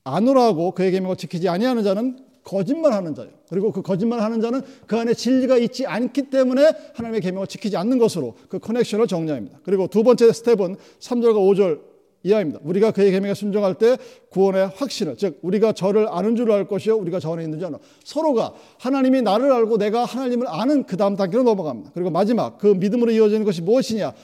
아노라고 0.02 0.70
그의 0.70 0.90
계명을 0.90 1.16
지키지 1.16 1.50
아니하는 1.50 1.82
자는 1.82 2.18
거짓말하는 2.42 3.14
자요. 3.14 3.28
그리고 3.50 3.70
그 3.70 3.82
거짓말하는 3.82 4.40
자는 4.40 4.62
그 4.86 4.96
안에 4.96 5.12
진리가 5.12 5.58
있지 5.58 5.86
않기 5.86 6.30
때문에 6.30 6.72
하나님의 6.94 7.20
계명을 7.20 7.48
지키지 7.48 7.76
않는 7.76 7.98
것으로 7.98 8.34
그 8.48 8.58
connection을 8.58 9.08
정리합니다. 9.08 9.60
그리고 9.62 9.86
두 9.86 10.02
번째 10.02 10.32
step은 10.32 10.76
3절과 11.00 11.34
5절 11.34 11.80
이하입니다. 12.24 12.58
우리가 12.62 12.90
그의 12.90 13.12
계명에 13.12 13.34
순종할 13.34 13.74
때 13.74 13.96
구원의 14.30 14.68
확신을 14.74 15.16
즉 15.16 15.38
우리가 15.42 15.72
저를 15.72 16.08
아는 16.08 16.34
줄 16.36 16.50
알 16.50 16.66
것이요 16.66 16.96
우리가 16.96 17.20
저 17.20 17.32
안에 17.32 17.44
있는 17.44 17.58
줄 17.58 17.66
아는 17.66 17.78
서로가 18.02 18.54
하나님이 18.78 19.22
나를 19.22 19.52
알고 19.52 19.78
내가 19.78 20.04
하나님을 20.04 20.48
아는 20.48 20.84
그 20.84 20.96
다음 20.96 21.16
단계로 21.16 21.42
넘어갑니다. 21.42 21.92
그리고 21.94 22.10
마지막 22.10 22.58
그 22.58 22.66
믿음으로 22.66 23.12
이어지는 23.12 23.44
것이 23.44 23.62
무엇이냐? 23.62 24.14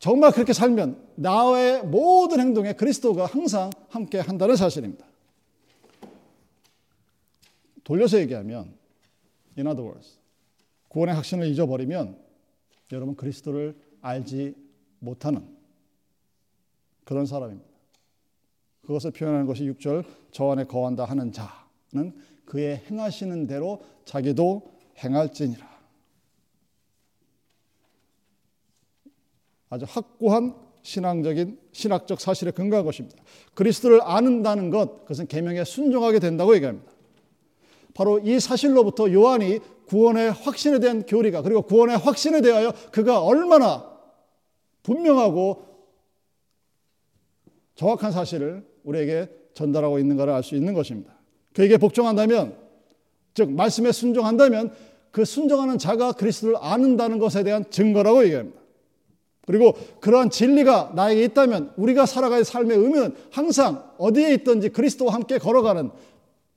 정말 0.00 0.32
그렇게 0.32 0.52
살면 0.52 0.98
나의 1.14 1.82
모든 1.84 2.40
행동에 2.40 2.74
그리스도가 2.74 3.26
항상 3.26 3.70
함께 3.88 4.18
한다는 4.18 4.56
사실입니다. 4.56 5.06
돌려서 7.84 8.18
얘기하면 8.18 8.74
in 9.56 9.66
other 9.66 9.88
words 9.88 10.18
구원의 10.88 11.14
확신을 11.14 11.46
잊어버리면 11.48 12.16
여러분 12.92 13.14
그리스도를 13.14 13.76
알지 14.00 14.54
못하는 14.98 15.53
그런 17.04 17.26
사람입니다. 17.26 17.68
그것을 18.82 19.10
표현하는 19.12 19.46
것이 19.46 19.64
6절 19.64 20.04
저 20.30 20.50
안에 20.50 20.64
거한다 20.64 21.04
하는 21.04 21.32
자는 21.32 22.14
그의 22.44 22.82
행하시는 22.90 23.46
대로 23.46 23.82
자기도 24.04 24.74
행할지니라. 24.98 25.74
아주 29.70 29.86
확고한 29.88 30.54
신앙적인 30.82 31.58
신학적 31.72 32.20
사실에 32.20 32.50
근거한 32.50 32.84
것입니다. 32.84 33.22
그리스도를 33.54 34.02
아는다는 34.02 34.70
것 34.70 35.00
그것은 35.02 35.26
계명에 35.26 35.64
순종하게 35.64 36.18
된다고 36.18 36.54
얘기합니다. 36.54 36.92
바로 37.94 38.18
이 38.18 38.38
사실로부터 38.38 39.10
요한이 39.12 39.60
구원의 39.86 40.32
확신에 40.32 40.78
대한 40.78 41.06
교리가 41.06 41.42
그리고 41.42 41.62
구원의 41.62 41.96
확신에 41.96 42.40
대하여 42.40 42.72
그가 42.92 43.22
얼마나 43.22 43.92
분명하고 44.82 45.73
정확한 47.74 48.12
사실을 48.12 48.66
우리에게 48.84 49.28
전달하고 49.54 49.98
있는가를 49.98 50.32
알 50.32 50.42
수 50.42 50.54
있는 50.54 50.74
것입니다. 50.74 51.12
그에게 51.52 51.76
복종한다면, 51.76 52.56
즉 53.34 53.50
말씀에 53.52 53.92
순종한다면 53.92 54.72
그 55.10 55.24
순종하는 55.24 55.78
자가 55.78 56.12
그리스도를 56.12 56.56
아는다는 56.60 57.18
것에 57.18 57.44
대한 57.44 57.68
증거라고 57.70 58.24
얘기합니다. 58.24 58.60
그리고 59.46 59.74
그러한 60.00 60.30
진리가 60.30 60.92
나에게 60.94 61.24
있다면 61.24 61.74
우리가 61.76 62.06
살아갈 62.06 62.44
삶의 62.44 62.76
의미는 62.78 63.14
항상 63.30 63.92
어디에 63.98 64.32
있든지 64.34 64.70
그리스도와 64.70 65.14
함께 65.14 65.38
걸어가는 65.38 65.90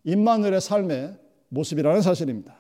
임마누엘의 0.06 0.62
삶의 0.62 1.18
모습이라는 1.50 2.02
사실입니다. 2.02 2.56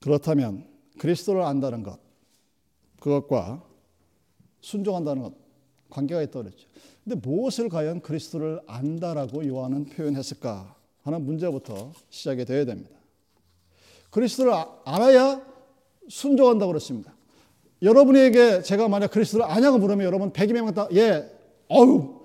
그렇다면 0.00 0.66
그리스도를 0.98 1.42
안다는 1.42 1.82
것, 1.82 1.98
그것과 3.00 3.62
순종한다는 4.64 5.22
것 5.22 5.32
관계가 5.90 6.22
있다고 6.22 6.44
그랬죠. 6.44 6.68
근데 7.04 7.16
무엇을 7.16 7.68
과연 7.68 8.00
그리스도를 8.00 8.60
안다라고 8.66 9.46
요한은 9.46 9.84
표현했을까 9.86 10.74
하는 11.02 11.24
문제부터 11.24 11.92
시작이 12.08 12.44
되어야 12.44 12.64
됩니다. 12.64 12.90
그리스도를 14.10 14.52
아, 14.52 14.68
알아야 14.84 15.40
순종한다고 16.08 16.72
그랬습니다. 16.72 17.14
여러분에게 17.82 18.62
제가 18.62 18.88
만약 18.88 19.10
그리스도를 19.10 19.44
아냐고 19.44 19.78
물으면 19.78 20.06
여러분 20.06 20.32
100명 20.32 20.74
다 20.74 20.88
예, 20.92 21.30
어우, 21.68 22.20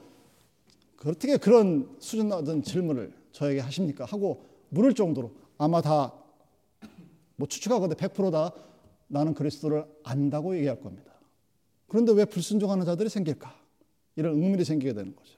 어떻게 1.05 1.37
그런 1.37 1.95
수준 1.99 2.29
낮은 2.29 2.63
질문을 2.63 3.13
저에게 3.31 3.59
하십니까? 3.59 4.05
하고 4.05 4.43
물을 4.69 4.93
정도로 4.93 5.31
아마 5.57 5.81
다 5.81 6.19
뭐 7.39 7.47
추측하건데 7.47 7.95
100%다 7.95 8.51
나는 9.07 9.33
그리스도를 9.33 9.85
안다고 10.03 10.55
얘기할 10.57 10.81
겁니다. 10.81 11.13
그런데 11.89 12.13
왜 12.13 12.25
불순종하는 12.25 12.85
자들이 12.85 13.09
생길까? 13.09 13.53
이런 14.15 14.35
의문이 14.35 14.63
생기게 14.63 14.93
되는 14.93 15.15
거죠. 15.15 15.33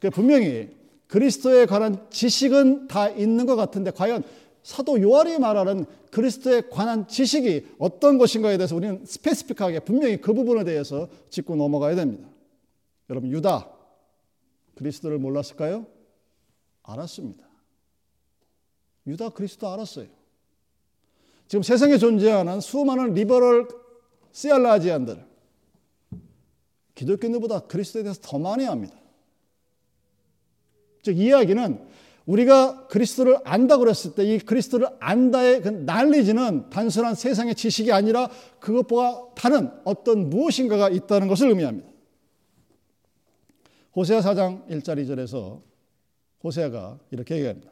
그 0.00 0.10
분명히 0.10 0.70
그리스도에 1.06 1.66
관한 1.66 2.06
지식은 2.10 2.88
다 2.88 3.08
있는 3.08 3.46
것 3.46 3.56
같은데 3.56 3.90
과연 3.90 4.22
사도 4.62 5.00
요한이 5.00 5.38
말하는 5.38 5.86
그리스도에 6.10 6.62
관한 6.70 7.06
지식이 7.08 7.66
어떤 7.78 8.18
것인가에 8.18 8.56
대해서 8.56 8.76
우리는 8.76 9.04
스페시픽하게 9.04 9.80
분명히 9.80 10.20
그 10.20 10.32
부분에 10.32 10.64
대해서 10.64 11.08
짚고 11.30 11.56
넘어가야 11.56 11.94
됩니다. 11.94 12.28
여러분 13.08 13.30
유다 13.30 13.68
그리스도를 14.76 15.18
몰랐을까요? 15.18 15.86
알았습니다. 16.82 17.44
유다 19.06 19.30
그리스도 19.30 19.68
알았어요. 19.68 20.06
지금 21.48 21.62
세상에 21.62 21.98
존재하는 21.98 22.60
수많은 22.60 23.14
리버럴 23.14 23.66
시알라지안들 24.32 25.29
기독교인들보다 27.00 27.60
그리스도에 27.60 28.02
대해서 28.02 28.20
더 28.22 28.38
많이 28.38 28.66
압니다. 28.66 28.94
즉 31.02 31.16
이야기는 31.18 31.88
우리가 32.26 32.86
그리스도를 32.88 33.38
안다 33.44 33.78
그랬을 33.78 34.14
때 34.14 34.24
이 34.24 34.38
그리스도를 34.38 34.86
안다의 35.00 35.62
그 35.62 35.68
난리지는 35.70 36.68
단순한 36.68 37.14
세상의 37.14 37.54
지식이 37.54 37.90
아니라 37.90 38.28
그것보다 38.60 39.34
다른 39.34 39.70
어떤 39.84 40.28
무엇인가가 40.28 40.90
있다는 40.90 41.26
것을 41.28 41.48
의미합니다. 41.48 41.88
호세아 43.96 44.20
4장 44.20 44.68
1절 44.68 45.02
2절에서 45.04 45.60
호세아가 46.44 46.98
이렇게 47.10 47.36
얘기합니다. 47.36 47.70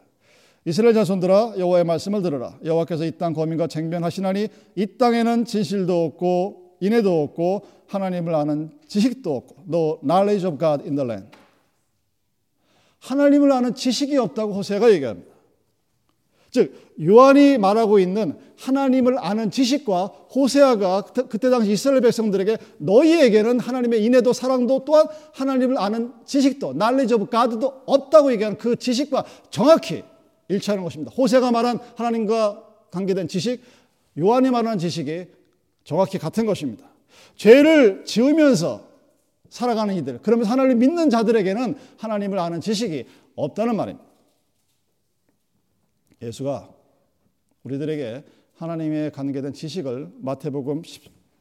이스라엘 0.64 0.95
자손들아 0.95 1.55
여호와의 1.59 1.85
말씀을 1.85 2.23
들으라 2.23 2.59
여호와께서 2.64 3.05
이 3.05 3.12
땅 3.12 3.35
거민과 3.35 3.67
쟁변하시나니 3.69 4.49
이 4.75 4.87
땅에는 4.99 5.45
진실도 5.45 6.05
없고 6.05 6.68
인애도 6.81 7.23
없고 7.23 7.62
하나님을 7.87 8.35
아는 8.35 8.71
지식도 8.87 9.35
없고 9.35 9.57
no 9.69 9.99
knowledge 10.01 10.47
of 10.47 10.59
God 10.59 10.85
in 10.85 10.97
the 10.97 11.09
land 11.09 11.31
하나님을 13.01 13.53
아는 13.53 13.75
지식이 13.75 14.17
없다고 14.17 14.53
호세가 14.55 14.93
얘기합니다. 14.93 15.38
즉 16.51 16.73
요한이 17.01 17.59
말하고 17.59 17.99
있는 17.99 18.37
하나님을 18.59 19.19
아는 19.19 19.51
지식과 19.51 20.07
호세아가 20.35 21.03
그때 21.03 21.51
당시 21.51 21.73
이스라엘 21.73 22.01
백성들에게 22.01 22.57
너희에게는 22.79 23.61
하나님의 23.61 24.03
인애도 24.05 24.33
사랑도 24.33 24.85
또한 24.85 25.07
하나님을 25.35 25.79
아는 25.79 26.12
지식도 26.25 26.73
knowledge 26.73 27.14
of 27.14 27.31
God도 27.31 27.83
없다고 27.87 28.33
얘기하는 28.33 28.59
그 28.59 28.77
지식과 28.77 29.25
정확히 29.51 30.03
일치하는 30.49 30.83
것입니다. 30.83 31.12
호세가 31.17 31.53
말한 31.53 31.79
하나님과 31.97 32.64
관계된 32.91 33.29
지식, 33.29 33.62
요한이 34.19 34.51
말하는 34.51 34.79
지식이 34.79 35.27
정확히 35.88 36.18
같은 36.18 36.44
것입니다. 36.44 36.87
죄를 37.35 38.05
지으면서 38.05 38.87
살아가는 39.48 39.94
이들, 39.94 40.18
그러면서 40.18 40.53
하나님을 40.53 40.77
믿는 40.77 41.09
자들에게는 41.09 41.77
하나님을 41.96 42.38
아는 42.38 42.61
지식이 42.61 43.07
없다는 43.35 43.74
말입니다. 43.74 44.07
예수가 46.20 46.68
우리들에게 47.62 48.22
하나님의 48.57 49.12
관계된 49.12 49.55
지식을 49.55 50.12
마태복음 50.18 50.83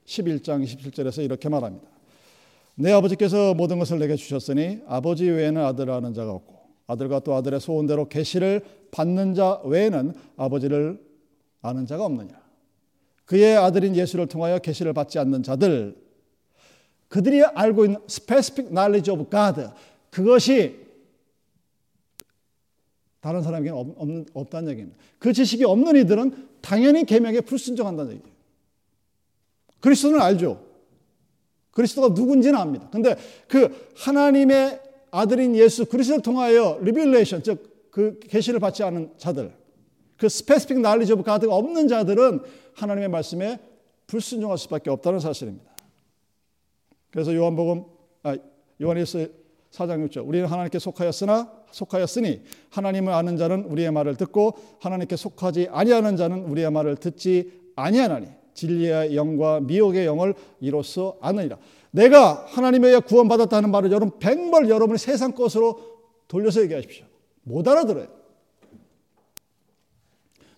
11장 0.06 0.64
27절에서 0.64 1.26
이렇게 1.26 1.50
말합니다. 1.50 1.86
내 2.76 2.94
아버지께서 2.94 3.54
모든 3.54 3.80
것을 3.80 4.00
내게 4.00 4.16
주셨으니 4.16 4.80
아버지 4.88 5.26
외에는 5.26 5.62
아들을 5.62 5.92
아는 5.92 6.14
자가 6.14 6.32
없고 6.32 6.56
아들과 6.88 7.20
또 7.20 7.36
아들의 7.36 7.60
소원대로 7.60 8.08
계시를 8.08 8.64
받는 8.92 9.34
자 9.34 9.60
외에는 9.66 10.14
아버지를 10.38 11.06
아는 11.62 11.86
자가 11.86 12.06
없느니라. 12.06 12.47
그의 13.28 13.56
아들인 13.56 13.96
예수를 13.96 14.26
통하여 14.26 14.58
계시를 14.58 14.94
받지 14.94 15.20
않는 15.20 15.44
자들 15.44 15.96
그들이 17.08 17.44
알고 17.44 17.86
있는 17.86 18.00
specific 18.10 18.74
knowledge 18.74 19.14
of 19.14 19.30
God 19.30 19.70
그것이 20.10 20.88
다른 23.22 23.44
사람에게는 23.44 23.78
없, 23.78 23.88
없, 23.98 24.10
없다는 24.34 24.72
얘기입니다. 24.72 24.98
그 25.20 25.32
지식이 25.32 25.64
없는 25.64 25.96
이들은 25.98 26.48
당연히 26.62 27.06
계명에 27.06 27.42
불순종한다는 27.42 28.14
얘기예요. 28.14 28.36
그리스도는 29.80 30.20
알죠. 30.20 30.66
그리스도가 31.72 32.10
누군지는 32.10 32.58
압니다. 32.58 32.90
근데 32.90 33.16
그 33.48 33.92
하나님의 33.96 34.82
아들인 35.12 35.56
예수 35.56 35.86
그리스도를 35.86 36.24
통하여 36.24 36.80
revelation 36.82 37.44
즉 37.44 37.78
그 37.98 38.20
계시를 38.20 38.60
받지 38.60 38.84
않은 38.84 39.10
자들 39.18 39.52
그 40.18 40.30
specific 40.30 40.80
knowledge 40.80 41.14
of 41.14 41.24
God가 41.24 41.56
없는 41.56 41.88
자들은 41.88 42.42
하나님의 42.74 43.10
말씀에 43.10 43.60
불순종할 44.08 44.58
수밖에 44.58 44.90
없다는 44.90 45.20
사실입니다. 45.20 45.72
그래서 47.12 47.36
요한복음 47.36 47.84
아, 48.24 48.36
요한일서 48.82 49.20
4장 49.72 50.08
6절 50.08 50.28
우리는 50.28 50.48
하나님께 50.48 50.80
속하였으나 50.80 51.52
속하였으니 51.72 52.42
하나님을 52.70 53.14
아는 53.14 53.38
자는 53.38 53.66
우리의 53.66 53.92
말을 53.92 54.16
듣고 54.16 54.54
하나님께 54.80 55.16
속하지 55.16 55.68
아니하는 55.72 56.18
자는 56.18 56.46
우리의 56.46 56.72
말을 56.72 56.96
듣지 56.96 57.52
아니하나니 57.76 58.28
진리의 58.54 59.16
영과 59.16 59.60
미혹의 59.60 60.06
영을 60.06 60.34
이로써 60.60 61.18
아느니라. 61.22 61.58
내가 61.92 62.46
하나님에 62.48 62.88
의해 62.88 63.00
구원받았다는 63.00 63.70
말을 63.72 63.92
여러분 63.92 64.18
백벌 64.20 64.70
여러분이 64.70 64.98
세상 64.98 65.32
것으로 65.34 65.80
돌려서 66.28 66.62
얘기하십시오. 66.62 67.06
못 67.44 67.68
알아들어요. 67.68 68.17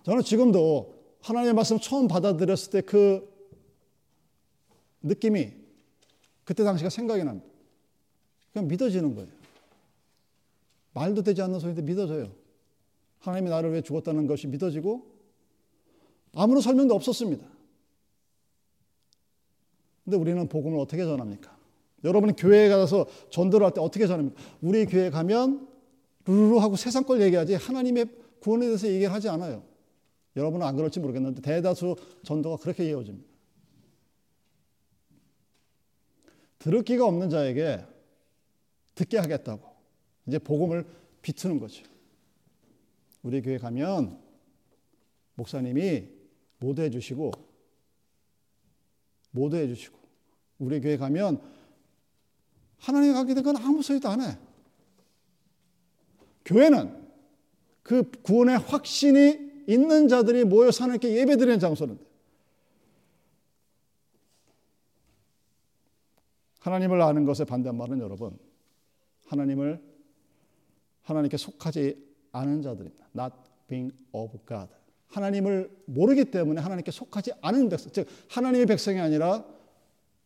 저는 0.02 0.22
지금도 0.22 0.94
하나님의 1.22 1.54
말씀 1.54 1.78
처음 1.78 2.08
받아들였을 2.08 2.70
때 2.70 2.80
그 2.82 3.28
느낌이 5.02 5.52
그때 6.44 6.64
당시가 6.64 6.90
생각이 6.90 7.24
납니다. 7.24 7.46
그냥 8.52 8.68
믿어지는 8.68 9.14
거예요. 9.14 9.28
말도 10.92 11.22
되지 11.22 11.40
않는 11.42 11.60
소리인데 11.60 11.82
믿어져요. 11.82 12.32
하나님이 13.20 13.50
나를 13.50 13.72
왜 13.72 13.80
죽었다는 13.82 14.26
것이 14.26 14.46
믿어지고 14.46 15.06
아무런 16.34 16.60
설명도 16.60 16.94
없었습니다. 16.94 17.46
근데 20.04 20.16
우리는 20.16 20.48
복음을 20.48 20.78
어떻게 20.78 21.04
전합니까? 21.04 21.56
여러분이 22.02 22.34
교회에 22.36 22.68
가서 22.68 23.06
전도를 23.30 23.66
할 23.66 23.72
때 23.74 23.80
어떻게 23.80 24.06
전합니까? 24.06 24.40
우리 24.62 24.86
교회 24.86 25.10
가면 25.10 25.68
루루 26.26 26.58
하고 26.58 26.76
세상 26.76 27.04
걸 27.04 27.20
얘기하지 27.22 27.54
하나님의 27.54 28.06
구원에 28.40 28.66
대해서 28.66 28.88
얘기를 28.88 29.12
하지 29.12 29.28
않아요. 29.28 29.62
여러분은 30.36 30.66
안 30.66 30.76
그럴지 30.76 31.00
모르겠는데 31.00 31.40
대다수 31.42 31.96
전도가 32.24 32.56
그렇게 32.62 32.88
이어집니다. 32.88 33.28
들을 36.58 36.82
귀가 36.82 37.06
없는 37.06 37.30
자에게 37.30 37.84
듣게 38.94 39.18
하겠다고 39.18 39.68
이제 40.26 40.38
복음을 40.38 40.86
비트는 41.22 41.58
거죠. 41.58 41.84
우리 43.22 43.40
교회 43.42 43.58
가면 43.58 44.20
목사님이 45.34 46.06
뭐도 46.58 46.79
해 46.79 46.90
주시고 46.90 47.32
뭐도 49.30 49.54
해 49.54 49.66
주시고 49.68 49.98
우리 50.58 50.80
교회 50.80 50.96
가면 50.96 51.40
하나님 52.78 53.14
가게 53.14 53.34
된 53.34 53.42
건 53.42 53.56
아무 53.56 53.82
소리도 53.82 54.08
안 54.08 54.20
해. 54.20 54.38
교회는 56.44 57.08
그 57.82 58.10
구원의 58.22 58.58
확신이 58.58 59.49
있는 59.72 60.08
자들이 60.08 60.44
모여서 60.44 60.84
하나님께 60.84 61.16
예배드리는 61.16 61.58
장소인데 61.58 62.04
하나님을 66.58 67.00
아는 67.00 67.24
것의 67.24 67.46
반대말은 67.46 68.00
여러분 68.00 68.38
하나님을 69.26 69.80
하나님께 71.02 71.36
속하지 71.36 71.96
않은 72.32 72.62
자들입니다. 72.62 73.06
Not 73.16 73.34
being 73.68 73.94
of 74.12 74.38
God. 74.46 74.68
하나님을 75.08 75.70
모르기 75.86 76.26
때문에 76.26 76.60
하나님께 76.60 76.90
속하지 76.90 77.32
않은 77.40 77.68
백성, 77.68 77.90
즉 77.92 78.06
하나님의 78.28 78.66
백성이 78.66 79.00
아니라 79.00 79.44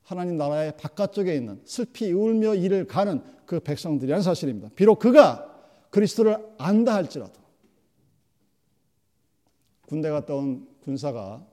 하나님 0.02 0.36
나라의 0.36 0.76
바깥쪽에 0.76 1.34
있는 1.34 1.60
슬피 1.64 2.12
울며 2.12 2.54
일을 2.54 2.86
가는 2.86 3.22
그 3.46 3.60
백성들이라는 3.60 4.22
사실입니다. 4.22 4.68
비록 4.74 4.98
그가 4.98 5.50
그리스도를 5.90 6.36
안다 6.58 6.94
할지라도 6.94 7.43
군대 9.94 10.10
갔다 10.10 10.34
온 10.34 10.66
군사가 10.82 11.46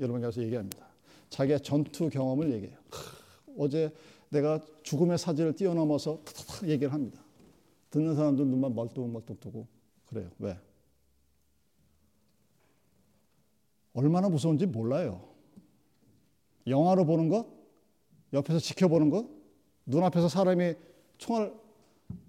여러분께서 0.00 0.42
얘기합니다. 0.42 0.86
자기의 1.28 1.60
전투 1.60 2.08
경험을 2.08 2.50
얘기해요. 2.54 2.78
어제 3.58 3.94
내가 4.30 4.58
죽음의 4.82 5.18
사지를 5.18 5.54
뛰어넘어서 5.54 6.22
탁탁 6.24 6.70
얘기를 6.70 6.90
합니다. 6.90 7.20
듣는 7.90 8.14
사람들 8.14 8.46
눈만 8.46 8.74
멀뚱멀뚱 8.74 9.36
뜨고 9.40 9.66
그래요. 10.06 10.30
왜? 10.38 10.58
얼마나 13.92 14.30
무서운지 14.30 14.64
몰라요. 14.64 15.28
영화로 16.66 17.04
보는 17.04 17.28
것, 17.28 17.46
옆에서 18.32 18.58
지켜보는 18.58 19.10
것, 19.10 19.26
눈앞에서 19.84 20.30
사람이 20.30 20.76
총알, 21.18 21.52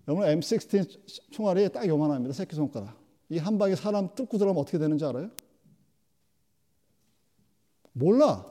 여러분 0.09 0.27
M16 0.27 1.31
총알이 1.31 1.69
딱 1.71 1.87
요만합니다. 1.87 2.33
새끼손가락. 2.33 3.06
이 3.29 3.37
한 3.39 3.57
방에 3.57 3.75
사람 3.75 4.13
뚫고 4.15 4.37
들어가면 4.37 4.61
어떻게 4.61 4.77
되는지 4.77 5.03
알아요? 5.05 5.29
몰라. 7.93 8.45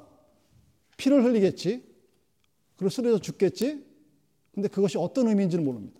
피를 0.96 1.24
흘리겠지. 1.24 1.84
그리고 2.76 2.90
쓰러져 2.90 3.18
죽겠지. 3.18 3.84
근데 4.52 4.68
그것이 4.68 4.98
어떤 4.98 5.28
의미인지는 5.28 5.64
모릅니다. 5.64 5.98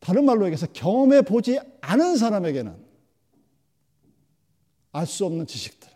다른 0.00 0.24
말로 0.24 0.44
얘기해서 0.46 0.66
경험해 0.72 1.22
보지 1.22 1.58
않은 1.80 2.16
사람에게는 2.16 2.88
알 4.92 5.06
수 5.06 5.24
없는 5.26 5.46
지식들. 5.46 5.88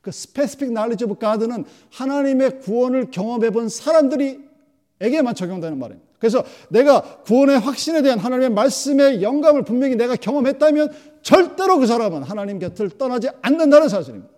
그 0.00 0.10
specific 0.10 0.72
knowledge 0.72 1.04
of 1.04 1.16
God는 1.18 1.64
하나님의 1.90 2.60
구원을 2.60 3.10
경험해 3.10 3.50
본 3.50 3.68
사람들이에게만 3.68 5.34
적용되는 5.34 5.78
말입니다. 5.78 6.11
그래서 6.22 6.44
내가 6.68 7.22
구원의 7.22 7.58
확신에 7.58 8.00
대한 8.00 8.20
하나님의 8.20 8.50
말씀의 8.50 9.24
영감을 9.24 9.64
분명히 9.64 9.96
내가 9.96 10.14
경험했다면 10.14 10.92
절대로 11.20 11.80
그 11.80 11.86
사람은 11.88 12.22
하나님 12.22 12.60
곁을 12.60 12.90
떠나지 12.90 13.28
않는다는 13.42 13.88
사실입니다. 13.88 14.32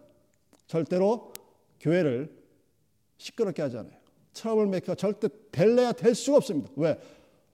절대로 0.66 1.34
교회를 1.80 2.34
시끄럽게 3.18 3.60
하지 3.60 3.76
않아요. 3.76 3.92
trouble 4.32 4.66
maker가 4.66 4.94
절대 4.94 5.28
될래야 5.52 5.92
될 5.92 6.14
수가 6.14 6.38
없습니다. 6.38 6.70
왜? 6.76 6.98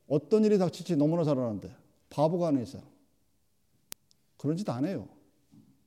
어떤 0.06 0.44
일이 0.44 0.58
닥칠지 0.58 0.94
너무나 0.94 1.24
잘 1.24 1.36
아는데 1.36 1.74
바보가 2.10 2.48
아닌 2.48 2.62
이상 2.62 2.82
그런 4.36 4.56
짓 4.56 4.68
안 4.70 4.84
해요. 4.84 5.08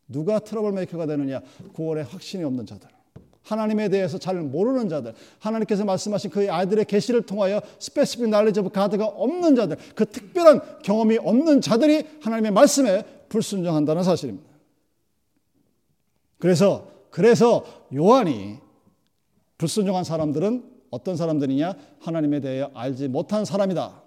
누가 0.06 0.40
trouble 0.40 0.74
maker가 0.74 1.06
되느냐? 1.06 1.40
구원에 1.72 2.02
확신이 2.02 2.44
없는 2.44 2.66
자들. 2.66 2.90
하나님에 3.44 3.90
대해서 3.90 4.18
잘 4.18 4.36
모르는 4.36 4.90
자들, 4.90 5.14
하나님께서 5.40 5.86
말씀하신 5.86 6.32
그의 6.32 6.50
아들의 6.50 6.86
계시를 6.86 7.24
통하여 7.24 7.62
specific 7.80 8.30
knowledge 8.30 8.62
of 8.62 8.70
God가 8.70 9.06
없는 9.06 9.56
자들, 9.56 9.78
그 9.96 10.06
특별한 10.06 10.82
경험이 10.82 11.18
없는 11.18 11.62
자들이 11.62 12.08
하나님의 12.22 12.52
말씀에 12.52 13.04
불순종한다는 13.30 14.04
사실입니다. 14.04 14.50
그래서 16.40 16.88
그래서 17.10 17.64
요한이 17.94 18.58
불순종한 19.58 20.04
사람들은 20.04 20.64
어떤 20.90 21.16
사람들이냐? 21.16 21.76
하나님에 22.00 22.40
대해 22.40 22.68
알지 22.74 23.08
못한 23.08 23.46
사람이다. 23.46 24.02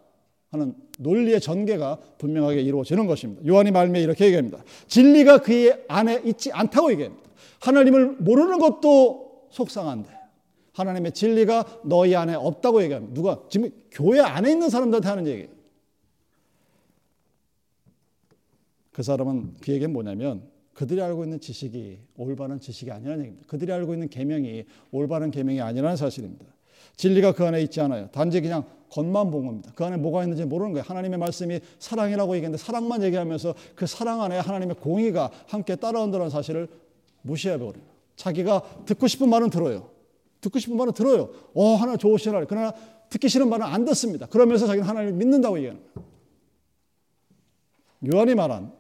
하는 0.51 0.75
논리의 0.99 1.41
전개가 1.41 1.99
분명하게 2.19 2.61
이루어지는 2.63 3.07
것입니다. 3.07 3.47
요한이 3.47 3.71
말미에 3.71 4.03
이렇게 4.03 4.27
얘기합니다. 4.27 4.59
진리가 4.87 5.39
그의 5.39 5.85
안에 5.89 6.23
있지 6.25 6.53
않다고 6.53 6.91
얘기합니다. 6.93 7.29
하나님을 7.61 8.17
모르는 8.19 8.59
것도 8.59 9.26
속상한데 9.57 10.11
하나님의 10.73 11.13
진리가 11.13 11.81
너희 11.85 12.15
안에 12.15 12.35
없다고 12.35 12.83
얘기합니다. 12.83 13.15
누가 13.15 13.43
지금 13.49 13.71
교회 13.91 14.21
안에 14.21 14.51
있는 14.51 14.69
사람들한테 14.69 15.09
하는 15.09 15.27
얘기예요. 15.27 15.49
그 18.93 19.03
사람은 19.03 19.55
그에게 19.63 19.87
뭐냐면 19.87 20.43
그들이 20.75 21.01
알고 21.01 21.25
있는 21.25 21.41
지식이 21.41 21.99
올바른 22.19 22.61
지식이 22.61 22.91
아니라는 22.91 23.21
얘기입니다. 23.21 23.47
그들이 23.49 23.73
알고 23.73 23.95
있는 23.95 24.09
계명이 24.11 24.65
올바른 24.91 25.31
계명이 25.31 25.61
아니라는 25.63 25.97
사실입니다. 25.97 26.45
진리가 26.97 27.33
그 27.33 27.45
안에 27.45 27.63
있지 27.63 27.81
않아요. 27.81 28.09
단지 28.11 28.41
그냥 28.43 28.65
겉만 28.91 29.31
본 29.31 29.47
겁니다. 29.47 29.73
그 29.75 29.85
안에 29.85 29.97
뭐가 29.97 30.23
있는지 30.23 30.45
모르는 30.45 30.73
거예요. 30.73 30.85
하나님의 30.87 31.19
말씀이 31.19 31.61
사랑이라고 31.79 32.37
얘기했는데 32.37 32.63
사랑만 32.63 33.03
얘기하면서 33.03 33.55
그 33.75 33.87
사랑 33.87 34.23
안에 34.23 34.39
하나님의 34.39 34.77
공의가 34.77 35.31
함께 35.47 35.77
따라온다는 35.77 36.29
사실을 36.29 36.69
무시해 37.23 37.59
버려요. 37.59 37.96
자기가 38.17 38.85
듣고 38.87 39.07
싶은 39.07 39.29
말은 39.29 39.51
들어요. 39.51 39.91
듣고 40.41 40.59
싶은 40.59 40.77
말은 40.77 40.93
들어요. 40.93 41.31
어, 41.55 41.75
하나 41.75 41.97
좋으시라. 41.97 42.45
그러나 42.47 42.73
듣기 43.09 43.29
싫은 43.29 43.49
말은 43.49 43.65
안 43.65 43.85
듣습니다. 43.85 44.27
그러면서 44.27 44.67
자기는 44.67 44.87
하나님을 44.89 45.15
믿는다고 45.15 45.59
얘기하는 45.59 45.81
거예요. 45.95 46.07
요한이 48.13 48.35
말한 48.35 48.73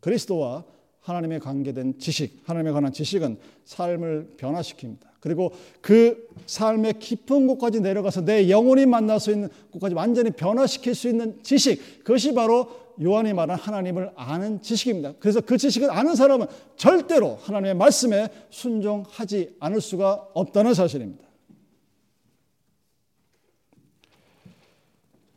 그리스도와 0.00 0.64
하나님의 1.00 1.40
관계된 1.40 1.98
지식, 1.98 2.42
하나님에 2.44 2.72
관한 2.72 2.92
지식은 2.92 3.38
삶을 3.64 4.34
변화시킵니다. 4.38 5.14
그리고 5.20 5.52
그 5.80 6.28
삶의 6.46 6.98
깊은 6.98 7.46
곳까지 7.46 7.80
내려가서 7.80 8.24
내 8.24 8.50
영혼이 8.50 8.86
만날 8.86 9.20
수 9.20 9.30
있는 9.30 9.48
곳까지 9.70 9.94
완전히 9.94 10.30
변화시킬 10.30 10.94
수 10.94 11.08
있는 11.08 11.42
지식, 11.42 12.04
그것이 12.04 12.34
바로 12.34 12.83
요한이 13.02 13.32
말한 13.32 13.58
하나님을 13.58 14.12
아는 14.14 14.60
지식입니다. 14.60 15.14
그래서 15.18 15.40
그 15.40 15.56
지식을 15.56 15.90
아는 15.90 16.14
사람은 16.14 16.46
절대로 16.76 17.36
하나님의 17.36 17.74
말씀에 17.74 18.28
순종하지 18.50 19.56
않을 19.58 19.80
수가 19.80 20.28
없다는 20.34 20.74
사실입니다. 20.74 21.24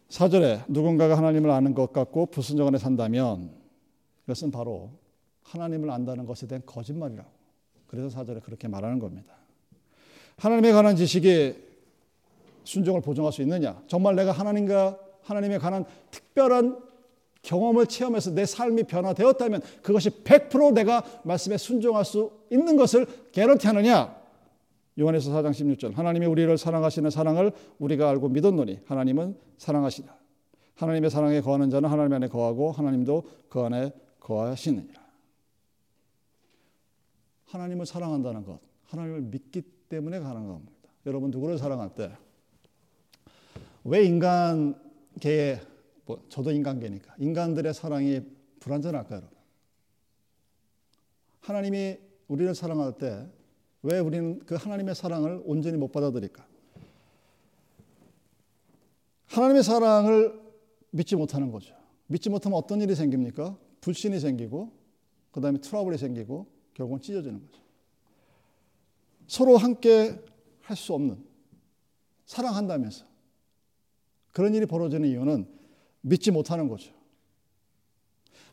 사절에 0.09 0.61
누군가가 0.67 1.17
하나님을 1.17 1.49
아는 1.49 1.73
것 1.73 1.91
같고 1.91 2.27
불순종 2.27 2.67
안에 2.67 2.77
산다면 2.77 3.51
그것은 4.21 4.51
바로 4.51 4.91
하나님을 5.43 5.89
안다는 5.91 6.25
것에 6.25 6.47
대한 6.47 6.63
거짓말이라고. 6.65 7.29
그래서 7.87 8.09
사절에 8.09 8.39
그렇게 8.39 8.67
말하는 8.67 8.99
겁니다. 8.99 9.33
하나님에 10.37 10.71
관한 10.71 10.95
지식이 10.95 11.55
순종을 12.63 13.01
보정할 13.01 13.31
수 13.31 13.41
있느냐? 13.41 13.81
정말 13.87 14.15
내가 14.15 14.31
하나님과 14.31 14.99
하나님에 15.21 15.57
관한 15.57 15.85
특별한 16.11 16.86
경험을 17.47 17.87
체험해서 17.87 18.31
내 18.31 18.45
삶이 18.45 18.83
변화되었다면 18.83 19.61
그것이 19.81 20.09
100% 20.23 20.73
내가 20.73 21.03
말씀에 21.23 21.57
순종할 21.57 22.03
수 22.03 22.31
있는 22.51 22.75
것을 22.75 23.07
개런티 23.31 23.67
하느냐? 23.67 24.15
요한에서 24.99 25.31
4장 25.31 25.51
16절 25.51 25.95
하나님이 25.95 26.25
우리를 26.25 26.57
사랑하시는 26.57 27.09
사랑을 27.09 27.51
우리가 27.79 28.09
알고 28.09 28.29
믿었노니 28.29 28.81
하나님은 28.85 29.37
사랑하시다. 29.57 30.15
하나님의 30.75 31.09
사랑에 31.09 31.41
거하는 31.41 31.69
자는 31.69 31.89
하나님 31.89 32.13
안에 32.13 32.27
거하고 32.27 32.71
하나님도 32.71 33.23
그 33.49 33.61
안에 33.61 33.91
거하시느니라. 34.19 35.01
하나님을 37.45 37.85
사랑한다는 37.85 38.43
것, 38.43 38.59
하나님을 38.87 39.21
믿기 39.21 39.61
때문에 39.87 40.19
가능한 40.19 40.47
겁니다. 40.47 40.73
여러분 41.05 41.31
누구를 41.31 41.57
사랑할 41.57 41.95
때 41.95 42.11
왜 43.87 44.03
인간계에 44.03 45.61
뭐 46.07 46.25
저도 46.29 46.51
인간계니까 46.51 47.15
인간들의 47.19 47.71
사랑이 47.73 48.21
불완전할까요, 48.59 49.19
여러분? 49.19 49.37
하나님이 51.41 51.99
우리를 52.27 52.55
사랑할 52.55 52.97
때 52.97 53.37
왜 53.83 53.99
우리는 53.99 54.39
그 54.39 54.55
하나님의 54.55 54.95
사랑을 54.95 55.41
온전히 55.45 55.77
못 55.77 55.91
받아들일까? 55.91 56.45
하나님의 59.27 59.63
사랑을 59.63 60.41
믿지 60.91 61.15
못하는 61.15 61.51
거죠. 61.51 61.75
믿지 62.07 62.29
못하면 62.29 62.57
어떤 62.57 62.81
일이 62.81 62.95
생깁니까? 62.95 63.57
불신이 63.81 64.19
생기고, 64.19 64.71
그 65.31 65.41
다음에 65.41 65.59
트러블이 65.59 65.97
생기고, 65.97 66.47
결국은 66.73 67.01
찢어지는 67.01 67.39
거죠. 67.39 67.61
서로 69.27 69.57
함께 69.57 70.21
할 70.61 70.75
수 70.75 70.93
없는 70.93 71.23
사랑한다면서. 72.25 73.05
그런 74.33 74.53
일이 74.53 74.65
벌어지는 74.65 75.07
이유는 75.07 75.47
믿지 76.07 76.31
못하는 76.31 76.67
거죠. 76.67 76.91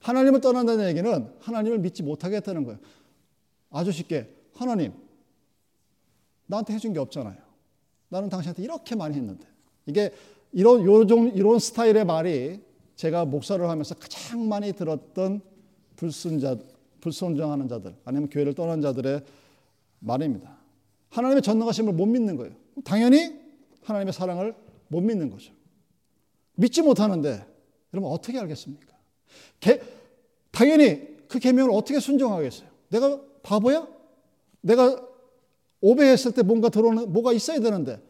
하나님을 0.00 0.40
떠난다는 0.40 0.88
얘기는 0.88 1.28
하나님을 1.40 1.78
믿지 1.78 2.02
못하게 2.02 2.36
했다는 2.36 2.64
거예요. 2.64 2.78
아주 3.70 3.90
쉽게 3.90 4.28
하나님 4.54 4.92
나한테 6.46 6.74
해준 6.74 6.92
게 6.92 7.00
없잖아요. 7.00 7.36
나는 8.08 8.28
당신한테 8.28 8.62
이렇게 8.62 8.94
많이 8.94 9.16
했는데 9.16 9.46
이게 9.86 10.12
이런 10.52 10.84
요종 10.84 11.28
이런 11.34 11.58
스타일의 11.58 12.04
말이 12.04 12.60
제가 12.96 13.24
목사를 13.24 13.68
하면서 13.68 13.94
가장 13.94 14.48
많이 14.48 14.72
들었던 14.72 15.40
불순자 15.96 16.56
불순종하는 17.00 17.68
자들 17.68 17.94
아니면 18.04 18.28
교회를 18.30 18.54
떠난 18.54 18.80
자들의 18.80 19.22
말입니다. 20.00 20.56
하나님의 21.10 21.42
전능하심을 21.42 21.92
못 21.92 22.06
믿는 22.06 22.36
거예요. 22.36 22.54
당연히 22.84 23.38
하나님의 23.82 24.12
사랑을 24.12 24.54
못 24.88 25.00
믿는 25.00 25.30
거죠. 25.30 25.52
믿지 26.54 26.82
못하는데 26.82 27.46
여러분 27.92 28.10
어떻게 28.10 28.38
알겠습니까? 28.38 28.94
개, 29.60 29.80
당연히 30.50 31.14
그 31.28 31.38
계명을 31.38 31.70
어떻게 31.72 32.00
순종하겠어요? 32.00 32.68
내가 32.90 33.20
바보야? 33.42 33.86
내가 34.60 35.00
오배했을 35.80 36.32
때 36.32 36.42
뭔가 36.42 36.68
들어오는 36.68 37.12
뭐가 37.12 37.32
있어야 37.32 37.60
되는데 37.60 38.00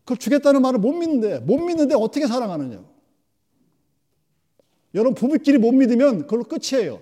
그걸 0.00 0.16
주겠다는 0.16 0.62
말을 0.62 0.78
못 0.78 0.92
믿는데 0.92 1.40
못 1.40 1.58
믿는데 1.58 1.94
어떻게 1.94 2.26
사랑하느냐? 2.26 2.84
여러분 4.94 5.14
부부끼리 5.14 5.58
못 5.58 5.72
믿으면 5.72 6.22
그걸로 6.22 6.44
끝이에요. 6.44 7.00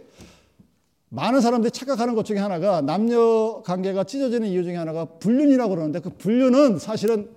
많은 1.11 1.41
사람들이 1.41 1.71
착각하는 1.71 2.15
것 2.17 2.25
중에 2.25 2.39
하나가 2.39 2.81
남녀 2.81 3.63
관계가 3.65 4.05
찢어지는 4.05 4.49
이유 4.49 4.65
중에 4.65 4.75
하나가 4.75 5.05
불륜이라고 5.05 5.71
그러는데 5.71 6.01
그 6.01 6.11
불륜은 6.11 6.79
사실은 6.81 7.31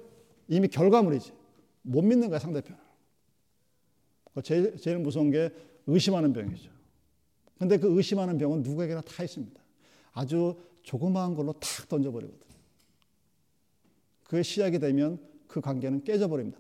이미 0.48 0.68
결과물이지. 0.68 1.32
못 1.84 2.02
믿는 2.02 2.30
거야 2.30 2.40
상대편을. 2.40 2.87
제일, 4.42 4.78
제일 4.78 5.00
무서운 5.00 5.32
게 5.32 5.50
의심하는 5.86 6.34
병이죠. 6.34 6.70
근데 7.58 7.78
그 7.78 7.96
의심하는 7.96 8.38
병은 8.38 8.62
누구에게나 8.64 9.02
다 9.02 9.24
있습니다. 9.24 9.60
아주 10.14 10.56
조그마한 10.84 11.36
걸로 11.36 11.54
탁 11.54 11.88
던져버리거든. 11.90 12.48
그게 14.24 14.44
시작이 14.44 14.80
되면 14.80 15.20
그 15.48 15.62
관계는 15.62 16.04
깨져버립니다. 16.04 16.60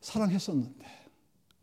사랑했었는데, 0.00 0.86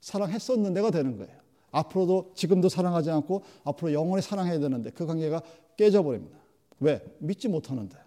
사랑했었는데가 0.02 0.92
되는 0.92 1.18
거예요. 1.18 1.44
앞으로도 1.72 2.34
지금도 2.36 2.70
사랑하지 2.70 3.10
않고 3.10 3.42
앞으로 3.64 3.94
영원히 3.94 4.22
사랑해야 4.22 4.60
되는데 4.60 4.92
그 4.92 5.06
관계가 5.08 5.42
깨져버립니다. 5.76 6.38
왜? 6.80 7.04
믿지 7.20 7.48
못하는데. 7.48 7.98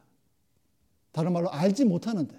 다른 1.11 1.33
말로 1.33 1.51
알지 1.51 1.85
못하는데. 1.85 2.39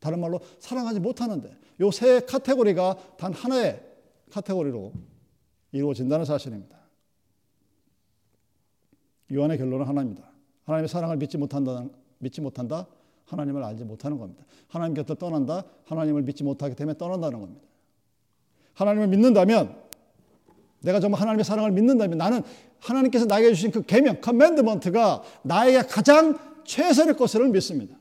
다른 0.00 0.20
말로 0.20 0.40
사랑하지 0.58 1.00
못하는데. 1.00 1.56
요 1.80 1.90
세 1.90 2.20
카테고리가 2.20 3.16
단 3.16 3.32
하나의 3.32 3.93
카테고리로 4.34 4.92
이루어진다는 5.70 6.24
사실입니다. 6.24 6.76
요한의 9.32 9.58
결론은 9.58 9.86
하나입니다. 9.86 10.28
하나님의 10.64 10.88
사랑을 10.88 11.16
믿지 11.16 11.38
못한다, 11.38 11.84
믿지 12.18 12.40
못한다. 12.40 12.86
하나님을 13.26 13.62
알지 13.62 13.84
못하는 13.84 14.18
겁니다. 14.18 14.44
하나님 14.68 14.94
곁을 14.94 15.16
떠난다. 15.16 15.64
하나님을 15.86 16.22
믿지 16.22 16.42
못하기 16.42 16.74
때문에 16.74 16.98
떠난다는 16.98 17.40
겁니다. 17.40 17.64
하나님을 18.74 19.06
믿는다면 19.08 19.80
내가 20.80 21.00
정말 21.00 21.20
하나님의 21.20 21.44
사랑을 21.44 21.70
믿는다면 21.70 22.18
나는 22.18 22.42
하나님께서 22.80 23.26
나에게 23.26 23.50
주신 23.50 23.70
그 23.70 23.82
계명, 23.82 24.20
커맨드먼트가 24.20 25.22
나에게 25.42 25.82
가장 25.82 26.36
최선의 26.64 27.16
것을 27.16 27.48
믿습니다. 27.48 27.96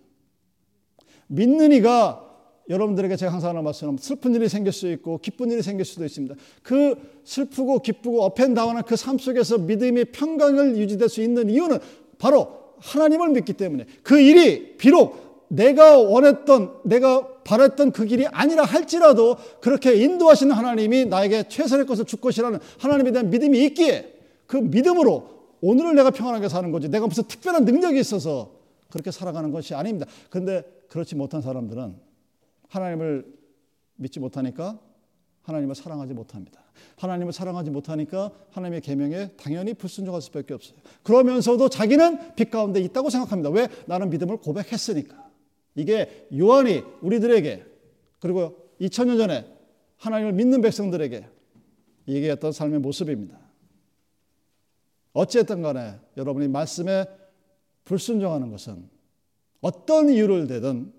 믿는 1.27 1.71
이가 1.73 2.22
여러분들에게 2.69 3.15
제가 3.15 3.33
항상 3.33 3.49
하는 3.51 3.63
말씀은 3.63 3.97
슬픈 3.97 4.33
일이 4.35 4.47
생길 4.47 4.71
수 4.71 4.89
있고 4.91 5.17
기쁜 5.17 5.51
일이 5.51 5.61
생길 5.61 5.85
수도 5.85 6.05
있습니다. 6.05 6.35
그 6.63 6.95
슬프고 7.23 7.79
기쁘고 7.79 8.23
업앤다운한 8.23 8.83
그 8.83 8.95
삶 8.95 9.17
속에서 9.17 9.57
믿음의 9.57 10.05
평강을 10.05 10.77
유지될 10.77 11.09
수 11.09 11.21
있는 11.21 11.49
이유는 11.49 11.79
바로 12.17 12.63
하나님을 12.79 13.29
믿기 13.29 13.53
때문에 13.53 13.85
그 14.01 14.19
일이 14.19 14.77
비록 14.77 15.45
내가 15.49 15.97
원했던 15.99 16.79
내가 16.83 17.27
바랬던 17.43 17.91
그 17.91 18.05
길이 18.05 18.25
아니라 18.27 18.63
할지라도 18.63 19.35
그렇게 19.61 19.95
인도하시는 19.95 20.53
하나님이 20.55 21.05
나에게 21.05 21.49
최선의 21.49 21.85
것을 21.85 22.05
줄 22.05 22.21
것이라는 22.21 22.59
하나님에 22.79 23.11
대한 23.11 23.29
믿음이 23.29 23.63
있기에 23.65 24.13
그 24.47 24.57
믿음으로 24.57 25.29
오늘을 25.61 25.95
내가 25.95 26.11
평안하게 26.11 26.49
사는 26.49 26.71
거지 26.71 26.89
내가 26.89 27.07
무슨 27.07 27.25
특별한 27.25 27.65
능력이 27.65 27.99
있어서 27.99 28.51
그렇게 28.89 29.11
살아가는 29.11 29.51
것이 29.51 29.75
아닙니다. 29.75 30.07
그런데 30.29 30.63
그렇지 30.89 31.15
못한 31.15 31.41
사람들은 31.41 32.12
하나님을 32.73 33.31
믿지 33.97 34.19
못하니까 34.19 34.79
하나님을 35.43 35.75
사랑하지 35.75 36.13
못합니다. 36.13 36.63
하나님을 36.95 37.31
사랑하지 37.31 37.69
못하니까 37.69 38.31
하나님의 38.49 38.81
계명에 38.81 39.31
당연히 39.37 39.73
불순종할 39.75 40.21
수밖에 40.21 40.53
없어요. 40.55 40.77
그러면서도 41.03 41.69
자기는 41.69 42.35
빛 42.35 42.49
가운데 42.49 42.79
있다고 42.79 43.09
생각합니다. 43.09 43.49
왜? 43.51 43.67
나는 43.85 44.09
믿음을 44.09 44.37
고백했으니까. 44.37 45.31
이게 45.75 46.27
요한이 46.35 46.83
우리들에게 47.01 47.65
그리고 48.19 48.69
2000년 48.81 49.17
전에 49.17 49.45
하나님을 49.97 50.33
믿는 50.33 50.61
백성들에게 50.61 51.27
얘기했던 52.07 52.51
삶의 52.51 52.79
모습입니다. 52.79 53.39
어찌했든 55.13 55.61
간에 55.61 55.99
여러분이 56.17 56.47
말씀에 56.47 57.05
불순종하는 57.85 58.49
것은 58.49 58.89
어떤 59.61 60.09
이유를 60.09 60.47
대든 60.47 60.91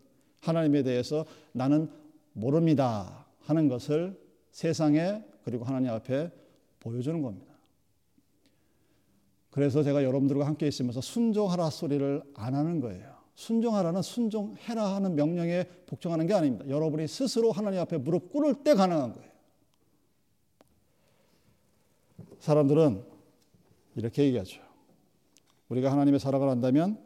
하나님에 0.44 0.82
대해서 0.82 1.24
나는 1.52 1.90
모릅니다 2.32 3.26
하는 3.40 3.68
것을 3.68 4.20
세상에 4.50 5.22
그리고 5.44 5.64
하나님 5.64 5.90
앞에 5.90 6.30
보여주는 6.80 7.20
겁니다. 7.22 7.52
그래서 9.50 9.82
제가 9.82 10.02
여러분들과 10.02 10.46
함께 10.46 10.66
있으면서 10.66 11.00
순종하라 11.00 11.70
소리를 11.70 12.22
안 12.34 12.54
하는 12.54 12.80
거예요. 12.80 13.14
순종하라는 13.36 14.02
순종해라 14.02 14.94
하는 14.96 15.14
명령에 15.14 15.64
복종하는 15.86 16.26
게 16.26 16.34
아닙니다. 16.34 16.68
여러분이 16.68 17.08
스스로 17.08 17.52
하나님 17.52 17.80
앞에 17.80 17.98
무릎 17.98 18.32
꿇을 18.32 18.62
때 18.62 18.74
가능한 18.74 19.12
거예요. 19.12 19.30
사람들은 22.38 23.04
이렇게 23.96 24.24
얘기하죠. 24.24 24.60
우리가 25.68 25.90
하나님의 25.90 26.20
사랑을 26.20 26.48
한다면 26.48 26.98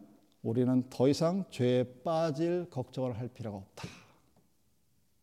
우리는 0.42 0.84
더 0.88 1.08
이상 1.08 1.44
죄에 1.50 1.84
빠질 2.04 2.66
걱정을 2.70 3.18
할 3.18 3.28
필요가 3.28 3.58
없다. 3.58 3.88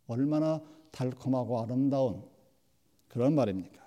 얼마나 0.07 0.61
달콤하고 0.91 1.61
아름다운 1.61 2.23
그런 3.07 3.33
말입니까? 3.33 3.81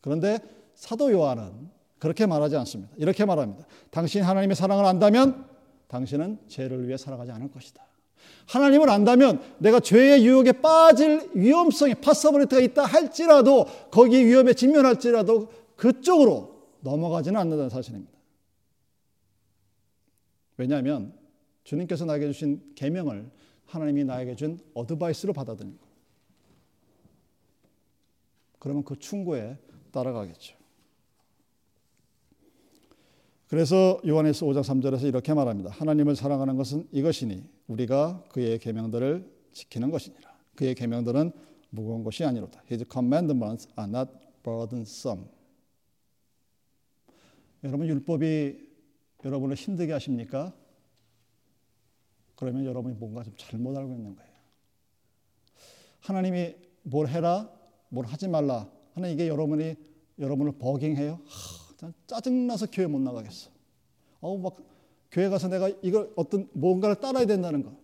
그런데 0.00 0.38
사도 0.74 1.12
요한은 1.12 1.70
그렇게 1.98 2.26
말하지 2.26 2.56
않습니다. 2.56 2.92
이렇게 2.96 3.24
말합니다. 3.24 3.66
당신 3.90 4.22
하나님의 4.22 4.56
사랑을 4.56 4.84
안다면 4.86 5.46
당신은 5.88 6.38
죄를 6.48 6.86
위해 6.86 6.96
살아가지 6.96 7.30
않을 7.32 7.50
것이다. 7.50 7.84
하나님을 8.46 8.88
안다면 8.88 9.42
내가 9.58 9.80
죄의 9.80 10.24
유혹에 10.24 10.52
빠질 10.52 11.30
위험성이 11.34 11.94
possibility가 11.94 12.60
있다 12.62 12.84
할지라도 12.84 13.66
거기 13.90 14.24
위험에 14.24 14.54
직면할지라도 14.54 15.48
그쪽으로 15.76 16.60
넘어가지는 16.80 17.38
않는다는 17.38 17.70
사실입니다. 17.70 18.19
왜냐하면 20.60 21.14
주님께서 21.64 22.04
나에게 22.04 22.26
주신 22.26 22.74
계명을 22.74 23.30
하나님이 23.64 24.04
나에게 24.04 24.36
준 24.36 24.58
어드바이스로 24.74 25.32
받아들인 25.32 25.78
거. 25.78 25.86
그러면 28.58 28.84
그 28.84 28.98
충고에 28.98 29.56
따라가겠죠. 29.90 30.58
그래서 33.48 34.00
요한에서 34.06 34.44
5장 34.46 34.62
3절에서 34.62 35.04
이렇게 35.04 35.32
말합니다. 35.32 35.70
하나님을 35.70 36.14
사랑하는 36.14 36.56
것은 36.56 36.86
이것이니 36.92 37.42
우리가 37.66 38.24
그의 38.28 38.58
계명들을 38.58 39.28
지키는 39.52 39.90
것이니라. 39.90 40.30
그의 40.56 40.74
계명들은 40.74 41.32
무거운 41.70 42.04
것이 42.04 42.22
아니로다. 42.22 42.62
His 42.70 42.84
commandments 42.92 43.66
are 43.78 43.90
not 43.90 44.12
burdensome. 44.42 45.24
여러분 47.64 47.88
율법이 47.88 48.69
여러분을 49.24 49.56
힘들게 49.56 49.92
하십니까? 49.92 50.54
그러면 52.36 52.64
여러분이 52.64 52.94
뭔가 52.94 53.22
좀 53.22 53.34
잘못 53.36 53.76
알고 53.76 53.94
있는 53.94 54.16
거예요. 54.16 54.30
하나님이 56.00 56.54
뭘 56.82 57.08
해라? 57.08 57.50
뭘 57.90 58.06
하지 58.06 58.28
말라 58.28 58.70
하는 58.94 59.10
이게 59.10 59.28
여러분이 59.28 59.76
여러분을 60.18 60.52
버깅해요. 60.52 61.20
하, 61.26 61.92
짜증나서 62.06 62.66
교회 62.72 62.86
못 62.86 63.00
나가겠어. 63.00 63.50
어, 64.20 64.36
막 64.38 64.56
교회 65.10 65.28
가서 65.28 65.48
내가 65.48 65.68
이걸 65.82 66.12
어떤 66.16 66.48
뭔가를 66.52 66.96
따라야 66.96 67.26
된다는 67.26 67.62
거. 67.62 67.76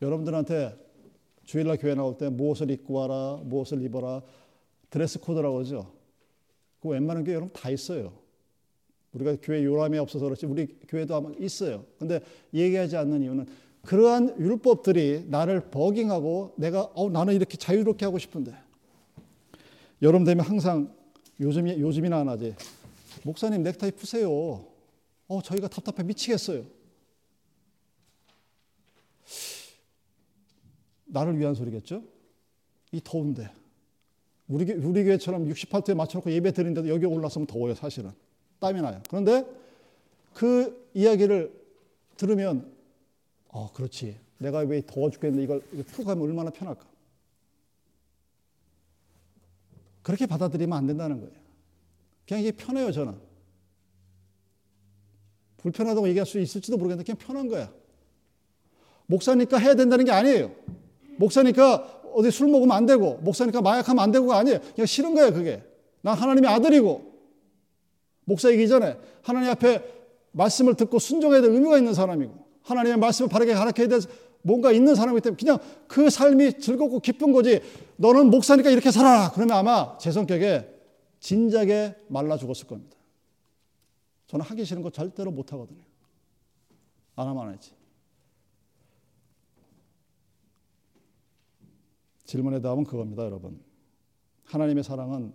여러분들한테 0.00 0.78
주일날 1.44 1.78
교회 1.78 1.94
나올 1.94 2.16
때 2.16 2.28
무엇을 2.28 2.70
입고 2.70 2.94
와라, 2.94 3.40
무엇을 3.44 3.82
입어라, 3.82 4.22
드레스 4.88 5.20
코드라고 5.20 5.60
하죠. 5.60 5.92
그 6.80 6.88
웬만한 6.88 7.24
게 7.24 7.32
여러분 7.32 7.52
다 7.52 7.70
있어요. 7.70 8.19
우리가 9.12 9.36
교회 9.42 9.64
요람이 9.64 9.98
없어서 9.98 10.24
그렇지 10.24 10.46
우리 10.46 10.66
교회도 10.88 11.14
아마 11.14 11.30
있어요. 11.38 11.84
근데 11.98 12.20
얘기하지 12.54 12.96
않는 12.96 13.22
이유는 13.22 13.46
그러한 13.82 14.38
율법들이 14.38 15.26
나를 15.28 15.70
버깅하고 15.70 16.54
내가 16.56 16.82
어 16.94 17.10
나는 17.10 17.34
이렇게 17.34 17.56
자유롭게 17.56 18.04
하고 18.04 18.18
싶은데 18.18 18.54
여름 20.02 20.24
되면 20.24 20.44
항상 20.44 20.94
요즘 21.40 21.68
요즘이나 21.68 22.18
안 22.18 22.28
하지 22.28 22.54
목사님 23.24 23.62
넥타이 23.62 23.92
푸세요. 23.92 24.64
어 25.28 25.42
저희가 25.42 25.68
답답해 25.68 26.06
미치겠어요. 26.06 26.64
나를 31.06 31.38
위한 31.38 31.54
소리겠죠? 31.54 32.02
이 32.92 33.00
더운데 33.02 33.50
우리 34.46 34.70
우리 34.72 35.04
교회처럼 35.04 35.48
68도에 35.48 35.94
맞춰놓고 35.94 36.30
예배 36.30 36.52
드리는데도 36.52 36.88
여기 36.88 37.06
올라서면 37.06 37.46
더워요 37.46 37.74
사실은 37.74 38.10
땀이 38.60 38.80
나요. 38.80 39.02
그런데 39.08 39.44
그 40.34 40.88
이야기를 40.94 41.52
들으면 42.16 42.70
어, 43.48 43.72
그렇지. 43.72 44.18
내가 44.38 44.60
왜 44.60 44.82
더워 44.86 45.10
죽겠는데 45.10 45.42
이걸, 45.42 45.60
풀고 45.60 46.04
가면 46.04 46.22
얼마나 46.24 46.50
편할까. 46.50 46.86
그렇게 50.02 50.26
받아들이면 50.26 50.76
안 50.76 50.86
된다는 50.86 51.20
거예요. 51.20 51.34
그냥 52.26 52.42
이게 52.42 52.52
편해요, 52.52 52.92
저는. 52.92 53.14
불편하다고 55.58 56.08
얘기할 56.08 56.26
수 56.26 56.38
있을지도 56.38 56.78
모르겠는데 56.78 57.04
그냥 57.04 57.18
편한 57.18 57.48
거야. 57.48 57.70
목사니까 59.06 59.58
해야 59.58 59.74
된다는 59.74 60.04
게 60.04 60.12
아니에요. 60.12 60.54
목사니까 61.18 62.02
어디 62.14 62.30
술 62.30 62.48
먹으면 62.48 62.74
안 62.74 62.86
되고, 62.86 63.16
목사니까 63.16 63.60
마약하면 63.60 64.02
안 64.02 64.10
되고가 64.10 64.38
아니에요. 64.38 64.60
그냥 64.74 64.86
싫은 64.86 65.14
거야, 65.14 65.30
그게. 65.32 65.62
난 66.00 66.16
하나님의 66.16 66.50
아들이고, 66.50 67.09
목사이기 68.24 68.68
전에 68.68 68.96
하나님 69.22 69.50
앞에 69.50 69.82
말씀을 70.32 70.74
듣고 70.74 70.98
순종해야 70.98 71.40
될 71.40 71.50
의무가 71.50 71.78
있는 71.78 71.94
사람이고, 71.94 72.32
하나님의 72.62 72.98
말씀을 72.98 73.28
바르게 73.28 73.54
가르쳐야 73.54 73.88
될 73.88 74.00
뭔가 74.42 74.72
있는 74.72 74.94
사람이기 74.94 75.22
때문에 75.22 75.36
그냥 75.38 75.58
그 75.86 76.08
삶이 76.08 76.60
즐겁고 76.60 77.00
기쁜 77.00 77.32
거지. 77.32 77.60
너는 77.96 78.30
목사니까 78.30 78.70
이렇게 78.70 78.90
살아라. 78.90 79.32
그러면 79.32 79.56
아마 79.56 79.98
제 79.98 80.10
성격에 80.10 80.68
진작에 81.18 81.96
말라 82.08 82.36
죽었을 82.36 82.66
겁니다. 82.66 82.96
저는 84.28 84.44
하기 84.46 84.64
싫은 84.64 84.82
거 84.82 84.90
절대로 84.90 85.30
못 85.30 85.52
하거든요. 85.52 85.82
안 87.16 87.28
하면 87.28 87.48
안 87.48 87.54
하지. 87.54 87.72
질문의 92.24 92.62
답은 92.62 92.84
그겁니다, 92.84 93.24
여러분. 93.24 93.60
하나님의 94.44 94.84
사랑은 94.84 95.34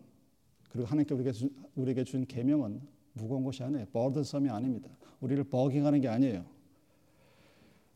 그리고 0.75 0.87
하나님께 0.87 1.13
우리에게 1.13 1.31
준, 1.31 1.49
우리에게 1.75 2.03
준 2.03 2.25
계명은 2.25 2.81
무거운 3.13 3.45
것이 3.45 3.63
아니에요. 3.63 3.85
버든섬이 3.93 4.49
아닙니다. 4.49 4.89
우리를 5.21 5.41
버깅하는 5.45 6.01
게 6.01 6.09
아니에요. 6.09 6.45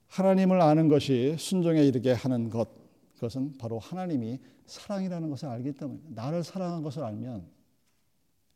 하나님을 0.08 0.62
아는 0.62 0.88
것이 0.88 1.36
순종에 1.38 1.84
이르게 1.84 2.13
하는 2.13 2.50
것, 2.50 2.70
그것은 3.15 3.58
바로 3.58 3.80
하나님이 3.80 4.39
사랑이라는 4.65 5.30
것을 5.30 5.50
알기 5.50 5.74
때문에 5.74 6.00
나를 6.08 6.42
사랑한 6.42 6.82
것을 6.82 7.04
알면 7.04 7.46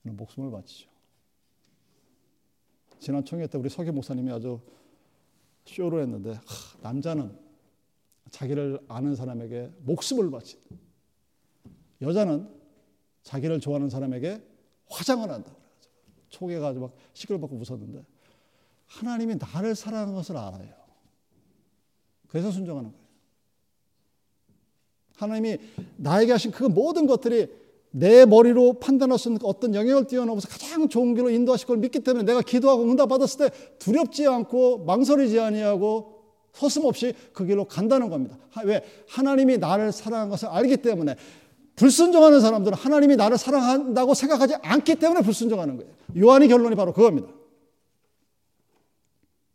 목숨을 0.04 0.52
바치죠. 0.52 0.90
지난 3.00 3.26
총회 3.26 3.46
때 3.46 3.58
우리 3.58 3.68
서기 3.68 3.92
목사님이 3.92 4.32
아주 4.32 4.62
쇼를 5.66 6.02
했는데 6.02 6.32
하, 6.32 6.80
남자는 6.82 7.38
자기를 8.32 8.86
아는 8.88 9.18
사람에게 9.18 9.70
목숨을 9.82 10.32
바친 10.32 10.62
여자는 12.02 12.63
자기를 13.24 13.60
좋아하는 13.60 13.90
사람에게 13.90 14.42
화장을 14.90 15.30
한다. 15.30 15.52
아주 16.36 16.80
막 16.80 16.94
시끌벅적 17.14 17.60
웃었는데 17.60 18.04
하나님이 18.88 19.36
나를 19.36 19.76
사랑한 19.76 20.14
것을 20.14 20.38
알아요. 20.38 20.74
그래서 22.28 22.52
순종하는 22.52 22.92
거예요. 22.92 23.04
하나님이 25.16 25.58
나에게 25.98 26.32
하신 26.32 26.52
그 26.52 26.64
모든 26.64 27.06
것들이 27.06 27.48
내 27.92 28.26
머리로 28.26 28.80
판단할 28.80 29.20
수 29.20 29.30
있는 29.30 29.40
어떤 29.44 29.76
영역을 29.76 30.08
뛰어넘어서 30.08 30.48
가장 30.48 30.90
좋은 30.90 31.14
길로 31.14 31.30
인도하실 31.30 31.68
걸 31.68 31.78
믿기 31.78 32.00
때문에 32.00 32.26
내가 32.26 32.42
기도하고 32.42 32.84
응답 32.84 33.10
받았을 33.10 33.50
때 33.50 33.56
두렵지 33.78 34.28
않고 34.28 34.80
망설이지 34.86 35.40
아니하고 35.40 36.24
서슴없이 36.54 37.14
그 37.34 37.46
길로 37.46 37.66
간다는 37.66 38.10
겁니다. 38.10 38.38
왜? 38.66 38.84
하나님이 39.08 39.60
나를 39.60 39.92
사랑한 39.92 40.30
것을 40.30 40.48
알기 40.48 40.78
때문에 40.78 41.16
불순종하는 41.76 42.40
사람들은 42.40 42.78
하나님이 42.78 43.16
나를 43.16 43.38
사랑한다고 43.38 44.14
생각하지 44.14 44.56
않기 44.62 44.96
때문에 44.96 45.22
불순종하는 45.22 45.78
거예요. 45.78 45.92
요한의 46.18 46.48
결론이 46.48 46.76
바로 46.76 46.94
그겁니다. 46.94 47.30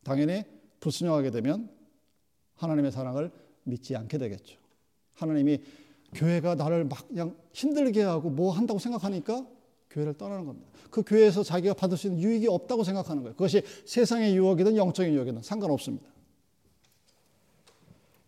당연히 0.02 0.44
불순종하게 0.80 1.30
되면 1.30 1.70
하나님의 2.56 2.90
사랑을 2.90 3.30
믿지 3.64 3.94
않게 3.94 4.18
되겠죠. 4.18 4.58
하나님이 5.14 5.62
교회가 6.14 6.54
나를 6.54 6.84
막 6.84 7.06
그냥 7.08 7.36
힘들게 7.52 8.02
하고 8.02 8.30
뭐 8.30 8.52
한다고 8.52 8.78
생각하니까 8.78 9.46
교회를 9.90 10.14
떠나는 10.14 10.46
겁니다. 10.46 10.68
그 10.90 11.02
교회에서 11.02 11.42
자기가 11.42 11.74
받을 11.74 11.96
수 11.96 12.06
있는 12.06 12.22
유익이 12.22 12.48
없다고 12.48 12.84
생각하는 12.84 13.22
거예요. 13.22 13.34
그것이 13.34 13.62
세상의 13.84 14.34
유혹이든 14.36 14.76
영적인 14.76 15.12
유혹이든 15.12 15.42
상관없습니다. 15.42 16.06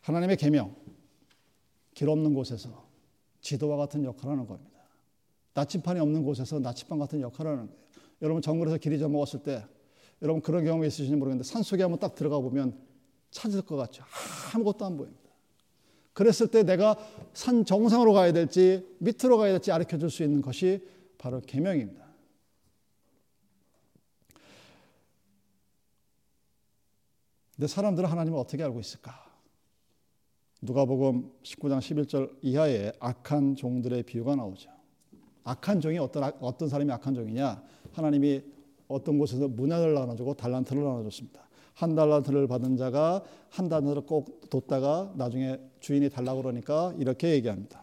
하나님의 0.03 0.37
계명, 0.37 0.75
길 1.95 2.09
없는 2.09 2.35
곳에서 2.35 2.80
지도와 3.41 3.77
같은 3.77 4.05
역할을 4.05 4.33
하는 4.33 4.47
겁니다. 4.47 4.81
나침판이 5.55 6.01
없는 6.01 6.23
곳에서 6.25 6.59
나침반 6.59 6.99
같은 6.99 7.21
역할을 7.21 7.51
하는 7.51 7.67
거예요. 7.67 7.81
여러분 8.23 8.43
정글에서 8.43 8.79
길 8.79 8.93
잊어먹었을 8.93 9.43
때 9.43 9.65
여러분 10.23 10.43
그런 10.43 10.65
경험이 10.65 10.87
있으신지 10.89 11.17
모르겠는데 11.17 11.49
산속에 11.49 11.83
한번 11.83 11.99
딱 11.99 12.15
들어가 12.15 12.39
보면 12.39 12.79
찾을 13.31 13.63
것 13.63 13.77
같죠. 13.77 14.05
아무것도 14.55 14.85
안 14.85 14.97
보입니다. 14.97 15.21
그랬을 16.13 16.49
때 16.49 16.63
내가 16.63 16.97
산 17.33 17.65
정상으로 17.65 18.13
가야 18.13 18.33
될지 18.33 18.87
밑으로 18.99 19.39
가야 19.39 19.53
될지 19.53 19.71
가르쳐 19.71 19.97
줄 19.97 20.11
수 20.11 20.23
있는 20.23 20.43
것이 20.43 20.87
바로 21.17 21.41
계명입니다. 21.41 22.05
근데 27.55 27.67
사람들은 27.67 28.09
하나님을 28.09 28.39
어떻게 28.39 28.63
알고 28.63 28.81
있을까? 28.81 29.30
누가복음 30.63 31.31
19장 31.43 31.79
11절 31.79 32.31
이하에 32.43 32.93
악한 33.01 33.57
종들의 33.57 34.03
비유가 34.03 34.37
나오죠. 34.37 34.71
악한 35.45 35.81
종이 35.81 35.99
어떤 35.99 36.25
어떤 36.41 36.69
사람이 36.69 36.93
악한 36.93 37.15
종이냐? 37.15 37.63
하나님이 37.93 38.43
어떤 38.89 39.19
곳에서 39.19 39.49
문화를 39.49 39.95
나눠주고 39.95 40.35
달란트를 40.35 40.83
나눠줬습니다. 40.83 41.49
한 41.75 41.95
달란트를 41.95 42.47
받은 42.47 42.77
자가 42.77 43.23
한 43.49 43.69
달란트를 43.69 44.03
꼭 44.03 44.51
뒀다가 44.51 45.15
나중에 45.17 45.59
주인이 45.81 46.11
달라고 46.11 46.43
그러니까 46.43 46.95
이렇게 46.99 47.31
얘기합니다. 47.31 47.83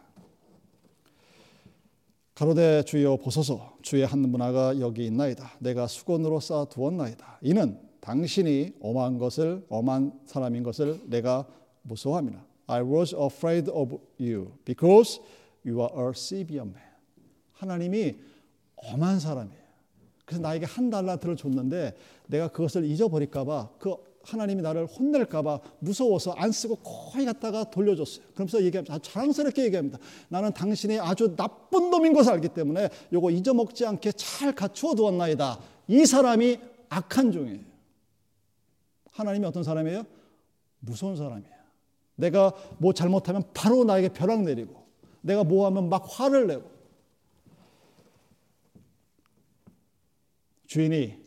가로대 2.35 2.83
주여 2.83 3.17
보소서 3.17 3.75
주의 3.81 4.05
한 4.05 4.19
문화가 4.19 4.79
여기 4.79 5.07
있나이다. 5.07 5.53
내가 5.57 5.87
수건으로 5.87 6.39
쌓아 6.39 6.65
두었나이다. 6.65 7.39
이는 7.41 7.79
당신이 8.01 8.75
엄한 8.79 9.17
것을 9.17 9.65
엄한 9.67 10.19
사람인 10.27 10.61
것을 10.61 11.01
내가 11.07 11.47
무서워함이라. 11.81 12.45
I 12.67 12.83
was 12.83 13.15
afraid 13.15 13.69
of 13.69 13.97
you 14.19 14.53
because 14.65 15.19
you 15.65 15.81
are 15.81 16.09
a 16.09 16.13
severe 16.13 16.61
man. 16.61 16.83
하나님이 17.53 18.15
엄한 18.75 19.19
사람이에요. 19.19 19.67
그래서 20.25 20.41
나에게 20.41 20.65
한 20.65 20.89
달란트를 20.89 21.37
줬는데 21.37 21.95
내가 22.27 22.49
그것을 22.49 22.83
잊어버릴까봐 22.85 23.69
그 23.79 23.95
하나님이 24.23 24.61
나를 24.61 24.85
혼낼까봐 24.85 25.59
무서워서 25.79 26.31
안 26.33 26.51
쓰고 26.51 26.75
거의 26.77 27.25
갖다가 27.25 27.63
돌려줬어요. 27.69 28.25
그러면서 28.33 28.61
얘기합니다. 28.61 28.99
자랑스럽게 28.99 29.63
얘기합니다. 29.63 29.97
나는 30.27 30.51
당신이 30.51 30.99
아주 30.99 31.33
나쁜 31.37 31.89
놈인 31.89 32.13
것을 32.13 32.33
알기 32.33 32.49
때문에 32.49 32.89
요거 33.13 33.31
잊어먹지 33.31 33.85
않게 33.85 34.11
잘 34.11 34.51
갖추어 34.51 34.95
두었나이다. 34.95 35.59
이 35.87 36.05
사람이 36.05 36.59
악한 36.89 37.31
종이에요. 37.31 37.59
하나님이 39.11 39.45
어떤 39.45 39.63
사람이에요? 39.63 40.03
무서운 40.79 41.15
사람이에요. 41.15 41.56
내가 42.17 42.51
뭐 42.79 42.93
잘못하면 42.93 43.43
바로 43.53 43.85
나에게 43.85 44.09
벼락 44.09 44.43
내리고 44.43 44.85
내가 45.21 45.43
뭐 45.43 45.65
하면 45.67 45.87
막 45.87 46.05
화를 46.07 46.47
내고 46.47 46.69
주인이 50.65 51.17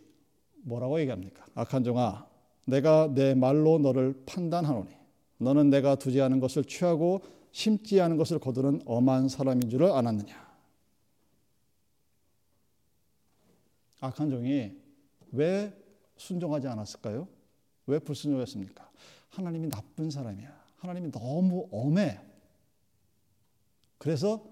뭐라고 0.62 1.00
얘기합니까? 1.00 1.46
악한 1.54 1.84
종아, 1.84 2.26
내가 2.66 3.10
내 3.14 3.34
말로 3.34 3.78
너를 3.78 4.22
판단하노니 4.26 4.90
너는 5.38 5.70
내가 5.70 5.94
두지 5.94 6.20
않은 6.20 6.40
것을 6.40 6.64
취하고 6.64 7.22
심지 7.50 8.00
않은 8.00 8.16
것을 8.16 8.38
거두는 8.38 8.82
엄한 8.84 9.28
사람인 9.28 9.70
줄을 9.70 9.90
알았느냐? 9.90 10.50
악한 14.00 14.30
종이 14.30 14.72
왜 15.32 15.72
순종하지 16.16 16.68
않았을까요? 16.68 17.26
왜 17.86 17.98
불순종했습니까? 17.98 18.90
하나님이 19.30 19.68
나쁜 19.70 20.10
사람이야. 20.10 20.59
하나님이 20.80 21.10
너무 21.10 21.68
엄해. 21.70 22.18
그래서 23.98 24.42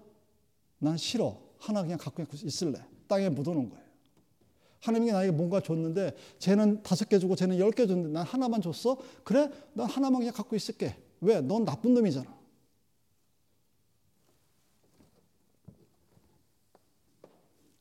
난 0.77 0.95
싫어. 0.95 1.41
하나 1.57 1.81
그냥 1.81 1.97
갖고 1.97 2.23
있을래. 2.33 2.79
땅에 3.07 3.29
묻어놓은 3.29 3.69
거예요. 3.69 3.83
하나님이 4.81 5.11
나에게 5.11 5.31
뭔가 5.31 5.59
줬는데 5.59 6.15
쟤는 6.37 6.83
다섯 6.83 7.09
개 7.09 7.19
주고 7.19 7.35
쟤는 7.35 7.57
열 7.59 7.71
개 7.71 7.85
줬는데 7.85 8.11
난 8.13 8.25
하나만 8.25 8.61
줬어? 8.61 8.97
그래? 9.23 9.49
난 9.73 9.87
하나만 9.87 10.19
그냥 10.19 10.33
갖고 10.33 10.55
있을게. 10.55 10.95
왜? 11.19 11.41
넌 11.41 11.65
나쁜 11.65 11.93
놈이잖아. 11.95 12.37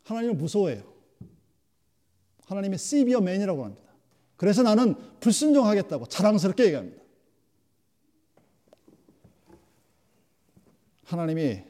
하나님을 0.04 0.36
무서워해요. 0.36 0.90
하나님의 2.46 2.78
시비어 2.78 3.20
맨이라고 3.20 3.62
합니다. 3.62 3.92
그래서 4.36 4.62
나는 4.62 4.94
불순종하겠다고 5.20 6.06
자랑스럽게 6.06 6.64
얘기합니다. 6.64 6.97
하나님이 11.08 11.64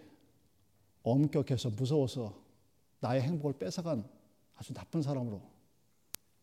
엄격해서 1.04 1.70
무서워서 1.70 2.34
나의 2.98 3.22
행복을 3.22 3.56
뺏어간 3.56 4.04
아주 4.56 4.74
나쁜 4.74 5.00
사람으로 5.00 5.40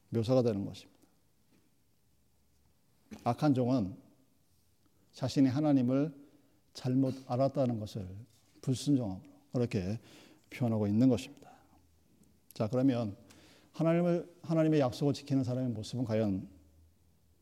묘사가 0.10 0.42
되는 0.42 0.64
것입니다. 0.66 0.96
악한 3.26 3.54
종은 3.54 3.98
자신이 5.12 5.50
하나님을 5.50 6.14
잘못 6.74 7.16
알았다는 7.28 7.82
것을 7.82 8.08
불순종함으로 8.62 9.22
그렇게 9.52 10.00
표현하고 10.50 10.88
있는 10.88 11.10
것입니다. 11.10 11.52
자, 12.54 12.70
그러면 12.70 13.18
하나님을 13.74 14.34
하나님의 14.42 14.80
약속을 14.80 15.14
지키는 15.14 15.44
사람의 15.44 15.72
모습은 15.72 16.06
과연 16.06 16.48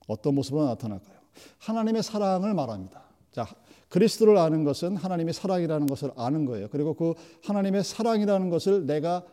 어떤 0.07 0.33
모습으로 0.33 0.65
나타날까요? 0.65 1.19
하나님의 1.59 2.01
사랑을 2.01 2.55
말합니다. 2.55 3.03
자, 3.31 3.45
그리스도를 3.93 4.37
아는 4.37 4.63
것은 4.63 4.95
하나님의 4.95 5.35
사랑이라는 5.35 5.85
것을 5.85 6.11
아는 6.17 6.45
거예요. 6.45 6.67
그리고 6.71 6.95
그 6.95 7.13
하나님의 7.43 7.83
사랑이라는 7.83 8.49
것을 8.49 8.87
내가 8.87 9.23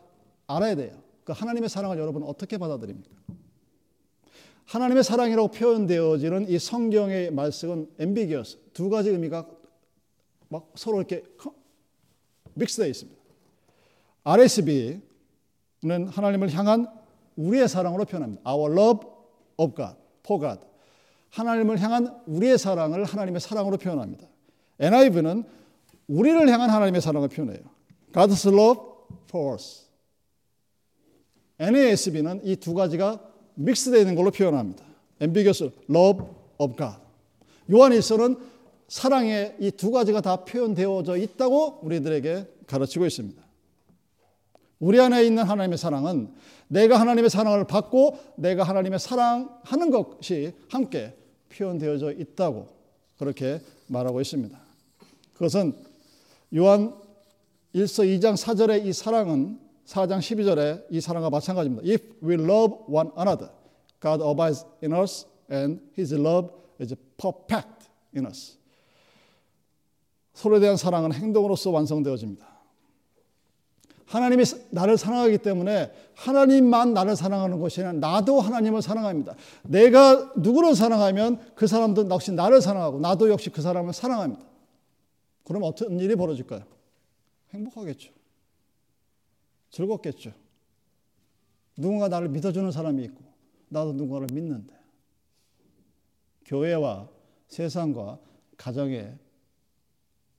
알아야 0.45 0.75
돼요. 0.75 1.01
그 1.23 1.33
하나님의 1.33 1.67
사랑을 1.67 1.97
여러분 1.97 2.21
어떻게 2.21 2.59
받아들입니까? 2.59 3.09
하나님의 4.65 5.03
사랑이라고 5.03 5.47
표현되어지는 5.47 6.47
이 6.47 6.59
성경의 6.59 7.31
말씀은 7.31 7.89
엠비기어스 7.97 8.59
두 8.73 8.91
가지 8.91 9.09
의미가 9.09 9.47
막 10.49 10.71
서로 10.75 10.97
이렇게 10.97 11.23
믹스되어 12.53 12.85
있습니다. 12.85 13.19
RSB는 14.25 15.01
하나님을 16.07 16.53
향한 16.53 16.85
우리의 17.35 17.67
사랑으로 17.67 18.05
표현합니다. 18.05 18.43
Our 18.47 18.79
love 18.79 19.09
of 19.57 19.75
God, 19.75 19.95
for 20.23 20.39
God. 20.39 20.61
하나님을 21.31 21.81
향한 21.81 22.21
우리의 22.27 22.59
사랑을 22.59 23.05
하나님의 23.05 23.41
사랑으로 23.41 23.77
표현합니다. 23.77 24.27
NIV는 24.81 25.43
우리를 26.07 26.49
향한 26.49 26.69
하나님의 26.69 27.01
사랑을 27.01 27.29
표현해요. 27.29 27.61
God's 28.11 28.51
love 28.51 28.81
for 29.29 29.53
us. 29.53 29.83
NASB는 31.59 32.41
이 32.43 32.55
두 32.55 32.73
가지가 32.73 33.19
믹스되어 33.55 33.99
있는 33.99 34.15
걸로 34.15 34.31
표현합니다. 34.31 34.83
ambiguous 35.21 35.63
love 35.89 36.25
of 36.57 36.75
God. 36.75 36.97
요한일서는 37.71 38.35
사랑의 38.87 39.55
이 39.59 39.71
두 39.71 39.91
가지가 39.91 40.21
다 40.21 40.43
표현되어져 40.43 41.17
있다고 41.17 41.79
우리들에게 41.83 42.47
가르치고 42.67 43.05
있습니다. 43.05 43.41
우리 44.79 44.99
안에 44.99 45.23
있는 45.23 45.43
하나님의 45.43 45.77
사랑은 45.77 46.33
내가 46.67 46.99
하나님의 46.99 47.29
사랑을 47.29 47.65
받고 47.67 48.17
내가 48.37 48.63
하나님의 48.63 48.97
사랑하는 48.99 49.91
것이 49.91 50.53
함께 50.69 51.15
표현되어져 51.49 52.13
있다고 52.13 52.67
그렇게 53.19 53.61
말하고 53.87 54.19
있습니다. 54.19 54.59
그것은 55.41 55.73
요한 56.55 56.93
1서 57.73 58.05
2장 58.05 58.37
4절의 58.37 58.85
이 58.85 58.93
사랑은 58.93 59.59
4장 59.87 60.19
12절에 60.19 60.85
이 60.91 61.01
사랑과 61.01 61.31
마찬가지입니다. 61.31 61.81
If 61.89 62.03
we 62.23 62.35
love 62.35 62.83
one 62.87 63.09
another, 63.17 63.51
God 63.99 64.23
abides 64.23 64.63
in 64.83 64.93
us 64.93 65.25
and 65.51 65.81
his 65.97 66.13
love 66.13 66.49
is 66.79 66.95
perfect 67.17 67.89
in 68.15 68.27
us. 68.27 68.57
서로에 70.33 70.59
대한 70.59 70.77
사랑은 70.77 71.11
행동으로서 71.11 71.71
완성되어집니다. 71.71 72.45
하나님이 74.05 74.43
나를 74.69 74.97
사랑하기 74.97 75.39
때문에 75.39 75.91
하나님만 76.13 76.93
나를 76.93 77.15
사랑하는 77.15 77.59
것이 77.59 77.81
아니라 77.81 77.93
나도 77.93 78.41
하나님을 78.41 78.83
사랑합니다. 78.83 79.35
내가 79.63 80.33
누구를 80.35 80.75
사랑하면 80.75 81.39
그 81.55 81.65
사람도 81.65 82.09
역시 82.11 82.31
나를 82.31 82.61
사랑하고 82.61 82.99
나도 82.99 83.29
역시 83.31 83.49
그 83.49 83.63
사람을 83.63 83.93
사랑합니다. 83.93 84.50
그럼 85.43 85.63
어떤 85.63 85.99
일이 85.99 86.15
벌어질까요? 86.15 86.65
행복하겠죠. 87.51 88.13
즐겁겠죠. 89.69 90.33
누군가 91.77 92.07
나를 92.07 92.29
믿어주는 92.29 92.69
사람이 92.71 93.03
있고 93.05 93.23
나도 93.69 93.93
누군가를 93.93 94.27
믿는데 94.33 94.75
교회와 96.45 97.09
세상과 97.47 98.19
가정의 98.57 99.17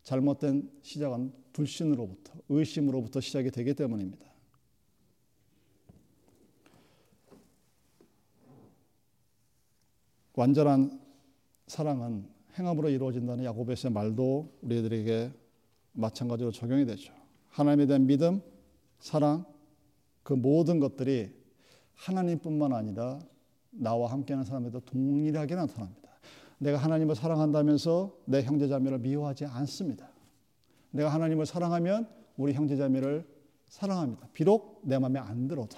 잘못된 0.02 0.70
시작은 0.82 1.32
불신으로부터 1.52 2.34
의심으로부터 2.48 3.20
시작이 3.20 3.50
되기 3.50 3.74
때문입니다. 3.74 4.30
완전한 10.34 11.00
사랑은 11.66 12.31
행함으로 12.58 12.90
이루어진다는 12.90 13.44
야고보스의 13.44 13.92
말도 13.92 14.52
우리들에게 14.62 15.32
마찬가지로 15.92 16.50
적용이 16.52 16.84
되죠. 16.86 17.12
하나님에 17.48 17.86
대한 17.86 18.06
믿음, 18.06 18.40
사랑, 18.98 19.44
그 20.22 20.32
모든 20.32 20.80
것들이 20.80 21.30
하나님뿐만 21.94 22.72
아니라 22.72 23.18
나와 23.70 24.10
함께하는 24.10 24.44
사람에도 24.44 24.80
동일하게 24.80 25.54
나타납니다. 25.54 26.10
내가 26.58 26.78
하나님을 26.78 27.14
사랑한다면서 27.14 28.16
내 28.26 28.42
형제자매를 28.42 28.98
미워하지 28.98 29.46
않습니다. 29.46 30.08
내가 30.90 31.08
하나님을 31.08 31.46
사랑하면 31.46 32.08
우리 32.36 32.52
형제자매를 32.52 33.26
사랑합니다. 33.68 34.28
비록 34.32 34.80
내 34.84 34.98
마음에 34.98 35.18
안 35.18 35.48
들어도. 35.48 35.76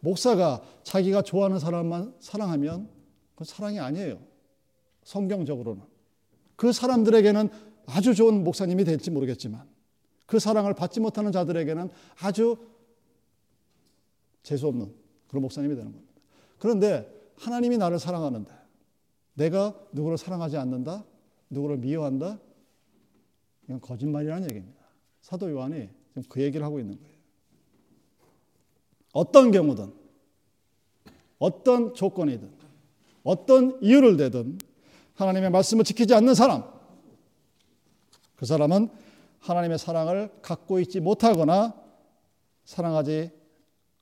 목사가 0.00 0.62
자기가 0.82 1.22
좋아하는 1.22 1.58
사람만 1.58 2.14
사랑하면 2.18 2.88
그 3.34 3.44
사랑이 3.44 3.80
아니에요. 3.80 4.18
성경적으로는. 5.04 5.82
그 6.56 6.72
사람들에게는 6.72 7.48
아주 7.86 8.14
좋은 8.14 8.44
목사님이 8.44 8.84
될지 8.84 9.10
모르겠지만 9.10 9.66
그 10.26 10.38
사랑을 10.38 10.74
받지 10.74 11.00
못하는 11.00 11.32
자들에게는 11.32 11.90
아주 12.20 12.56
재수없는 14.42 14.92
그런 15.28 15.42
목사님이 15.42 15.74
되는 15.74 15.92
겁니다. 15.92 16.12
그런데 16.58 17.12
하나님이 17.36 17.78
나를 17.78 17.98
사랑하는데 17.98 18.52
내가 19.34 19.74
누구를 19.92 20.18
사랑하지 20.18 20.56
않는다? 20.56 21.04
누구를 21.50 21.78
미워한다? 21.78 22.38
이건 23.64 23.80
거짓말이라는 23.80 24.50
얘기입니다. 24.50 24.82
사도 25.20 25.50
요한이 25.50 25.88
지금 26.08 26.22
그 26.28 26.42
얘기를 26.42 26.64
하고 26.64 26.78
있는 26.78 26.98
거예요. 26.98 27.12
어떤 29.12 29.50
경우든, 29.50 29.92
어떤 31.38 31.94
조건이든, 31.94 32.50
어떤 33.24 33.78
이유를 33.82 34.16
대든 34.16 34.58
하나님의 35.14 35.50
말씀을 35.50 35.84
지키지 35.84 36.14
않는 36.14 36.34
사람, 36.34 36.64
그 38.36 38.46
사람은 38.46 38.90
하나님의 39.40 39.78
사랑을 39.78 40.30
갖고 40.40 40.80
있지 40.80 41.00
못하거나 41.00 41.74
사랑하지 42.64 43.30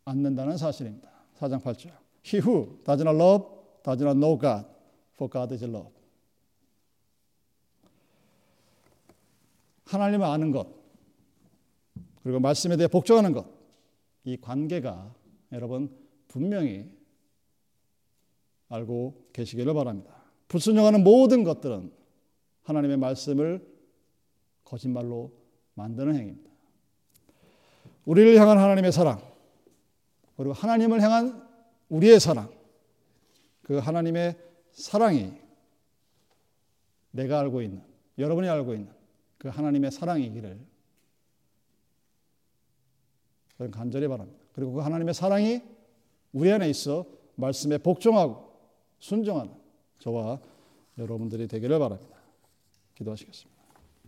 않는다는 0.05 0.57
사실입니다. 0.57 1.11
4장 1.39 1.63
8절. 1.63 1.93
He 2.25 2.41
who 2.41 2.79
does 2.85 3.03
not 3.03 3.17
love 3.17 3.47
does 3.83 4.03
not 4.03 4.19
know 4.19 4.39
God, 4.39 4.67
for 5.15 5.31
God 5.31 5.53
is 5.55 5.65
love. 5.65 5.91
하나님을 9.87 10.25
아는 10.27 10.53
것, 10.53 10.69
그리고 12.23 12.39
말씀에 12.39 12.77
대해 12.77 12.87
복종하는 12.87 13.33
것, 13.33 13.47
이 14.25 14.37
관계가 14.37 15.15
여러분 15.53 15.97
분명히 16.29 16.89
알고 18.69 19.31
계시기를 19.33 19.75
바랍니다. 19.75 20.20
불순종하는 20.51 21.05
모든 21.05 21.45
것들은 21.45 21.93
하나님의 22.65 22.97
말씀을 22.97 23.65
거짓말로 24.65 25.33
만드는 25.75 26.17
행위입니다. 26.17 26.51
우리를 28.05 28.37
향한 28.37 28.59
하나님의 28.59 28.91
사랑, 28.91 29.23
그리고 30.37 30.53
하나님을 30.53 31.01
향한 31.01 31.49
우리의 31.89 32.19
사랑, 32.19 32.51
그 33.63 33.79
하나님의 33.79 34.37
사랑이 34.73 35.33
내가 37.13 37.39
알고 37.39 37.63
있는, 37.63 37.85
여러분이 38.19 38.49
알고 38.49 38.75
있는 38.75 38.93
그 39.39 39.49
하나님의 39.49 39.93
사랑이기를 39.93 40.59
저는 43.57 43.71
간절히 43.71 44.09
바랍니다. 44.09 44.41
그리고 44.53 44.73
그 44.73 44.81
하나님의 44.81 45.15
사랑이 45.15 45.63
우리 46.33 46.51
안에 46.51 46.69
있어 46.71 47.07
말씀에 47.37 47.79
복종하고 47.79 48.51
순종하는 48.99 49.60
저와 50.01 50.41
여러분들이 50.99 51.47
되기를 51.47 51.79
바랍니다. 51.79 52.17
기도하시겠습니다. 52.97 53.60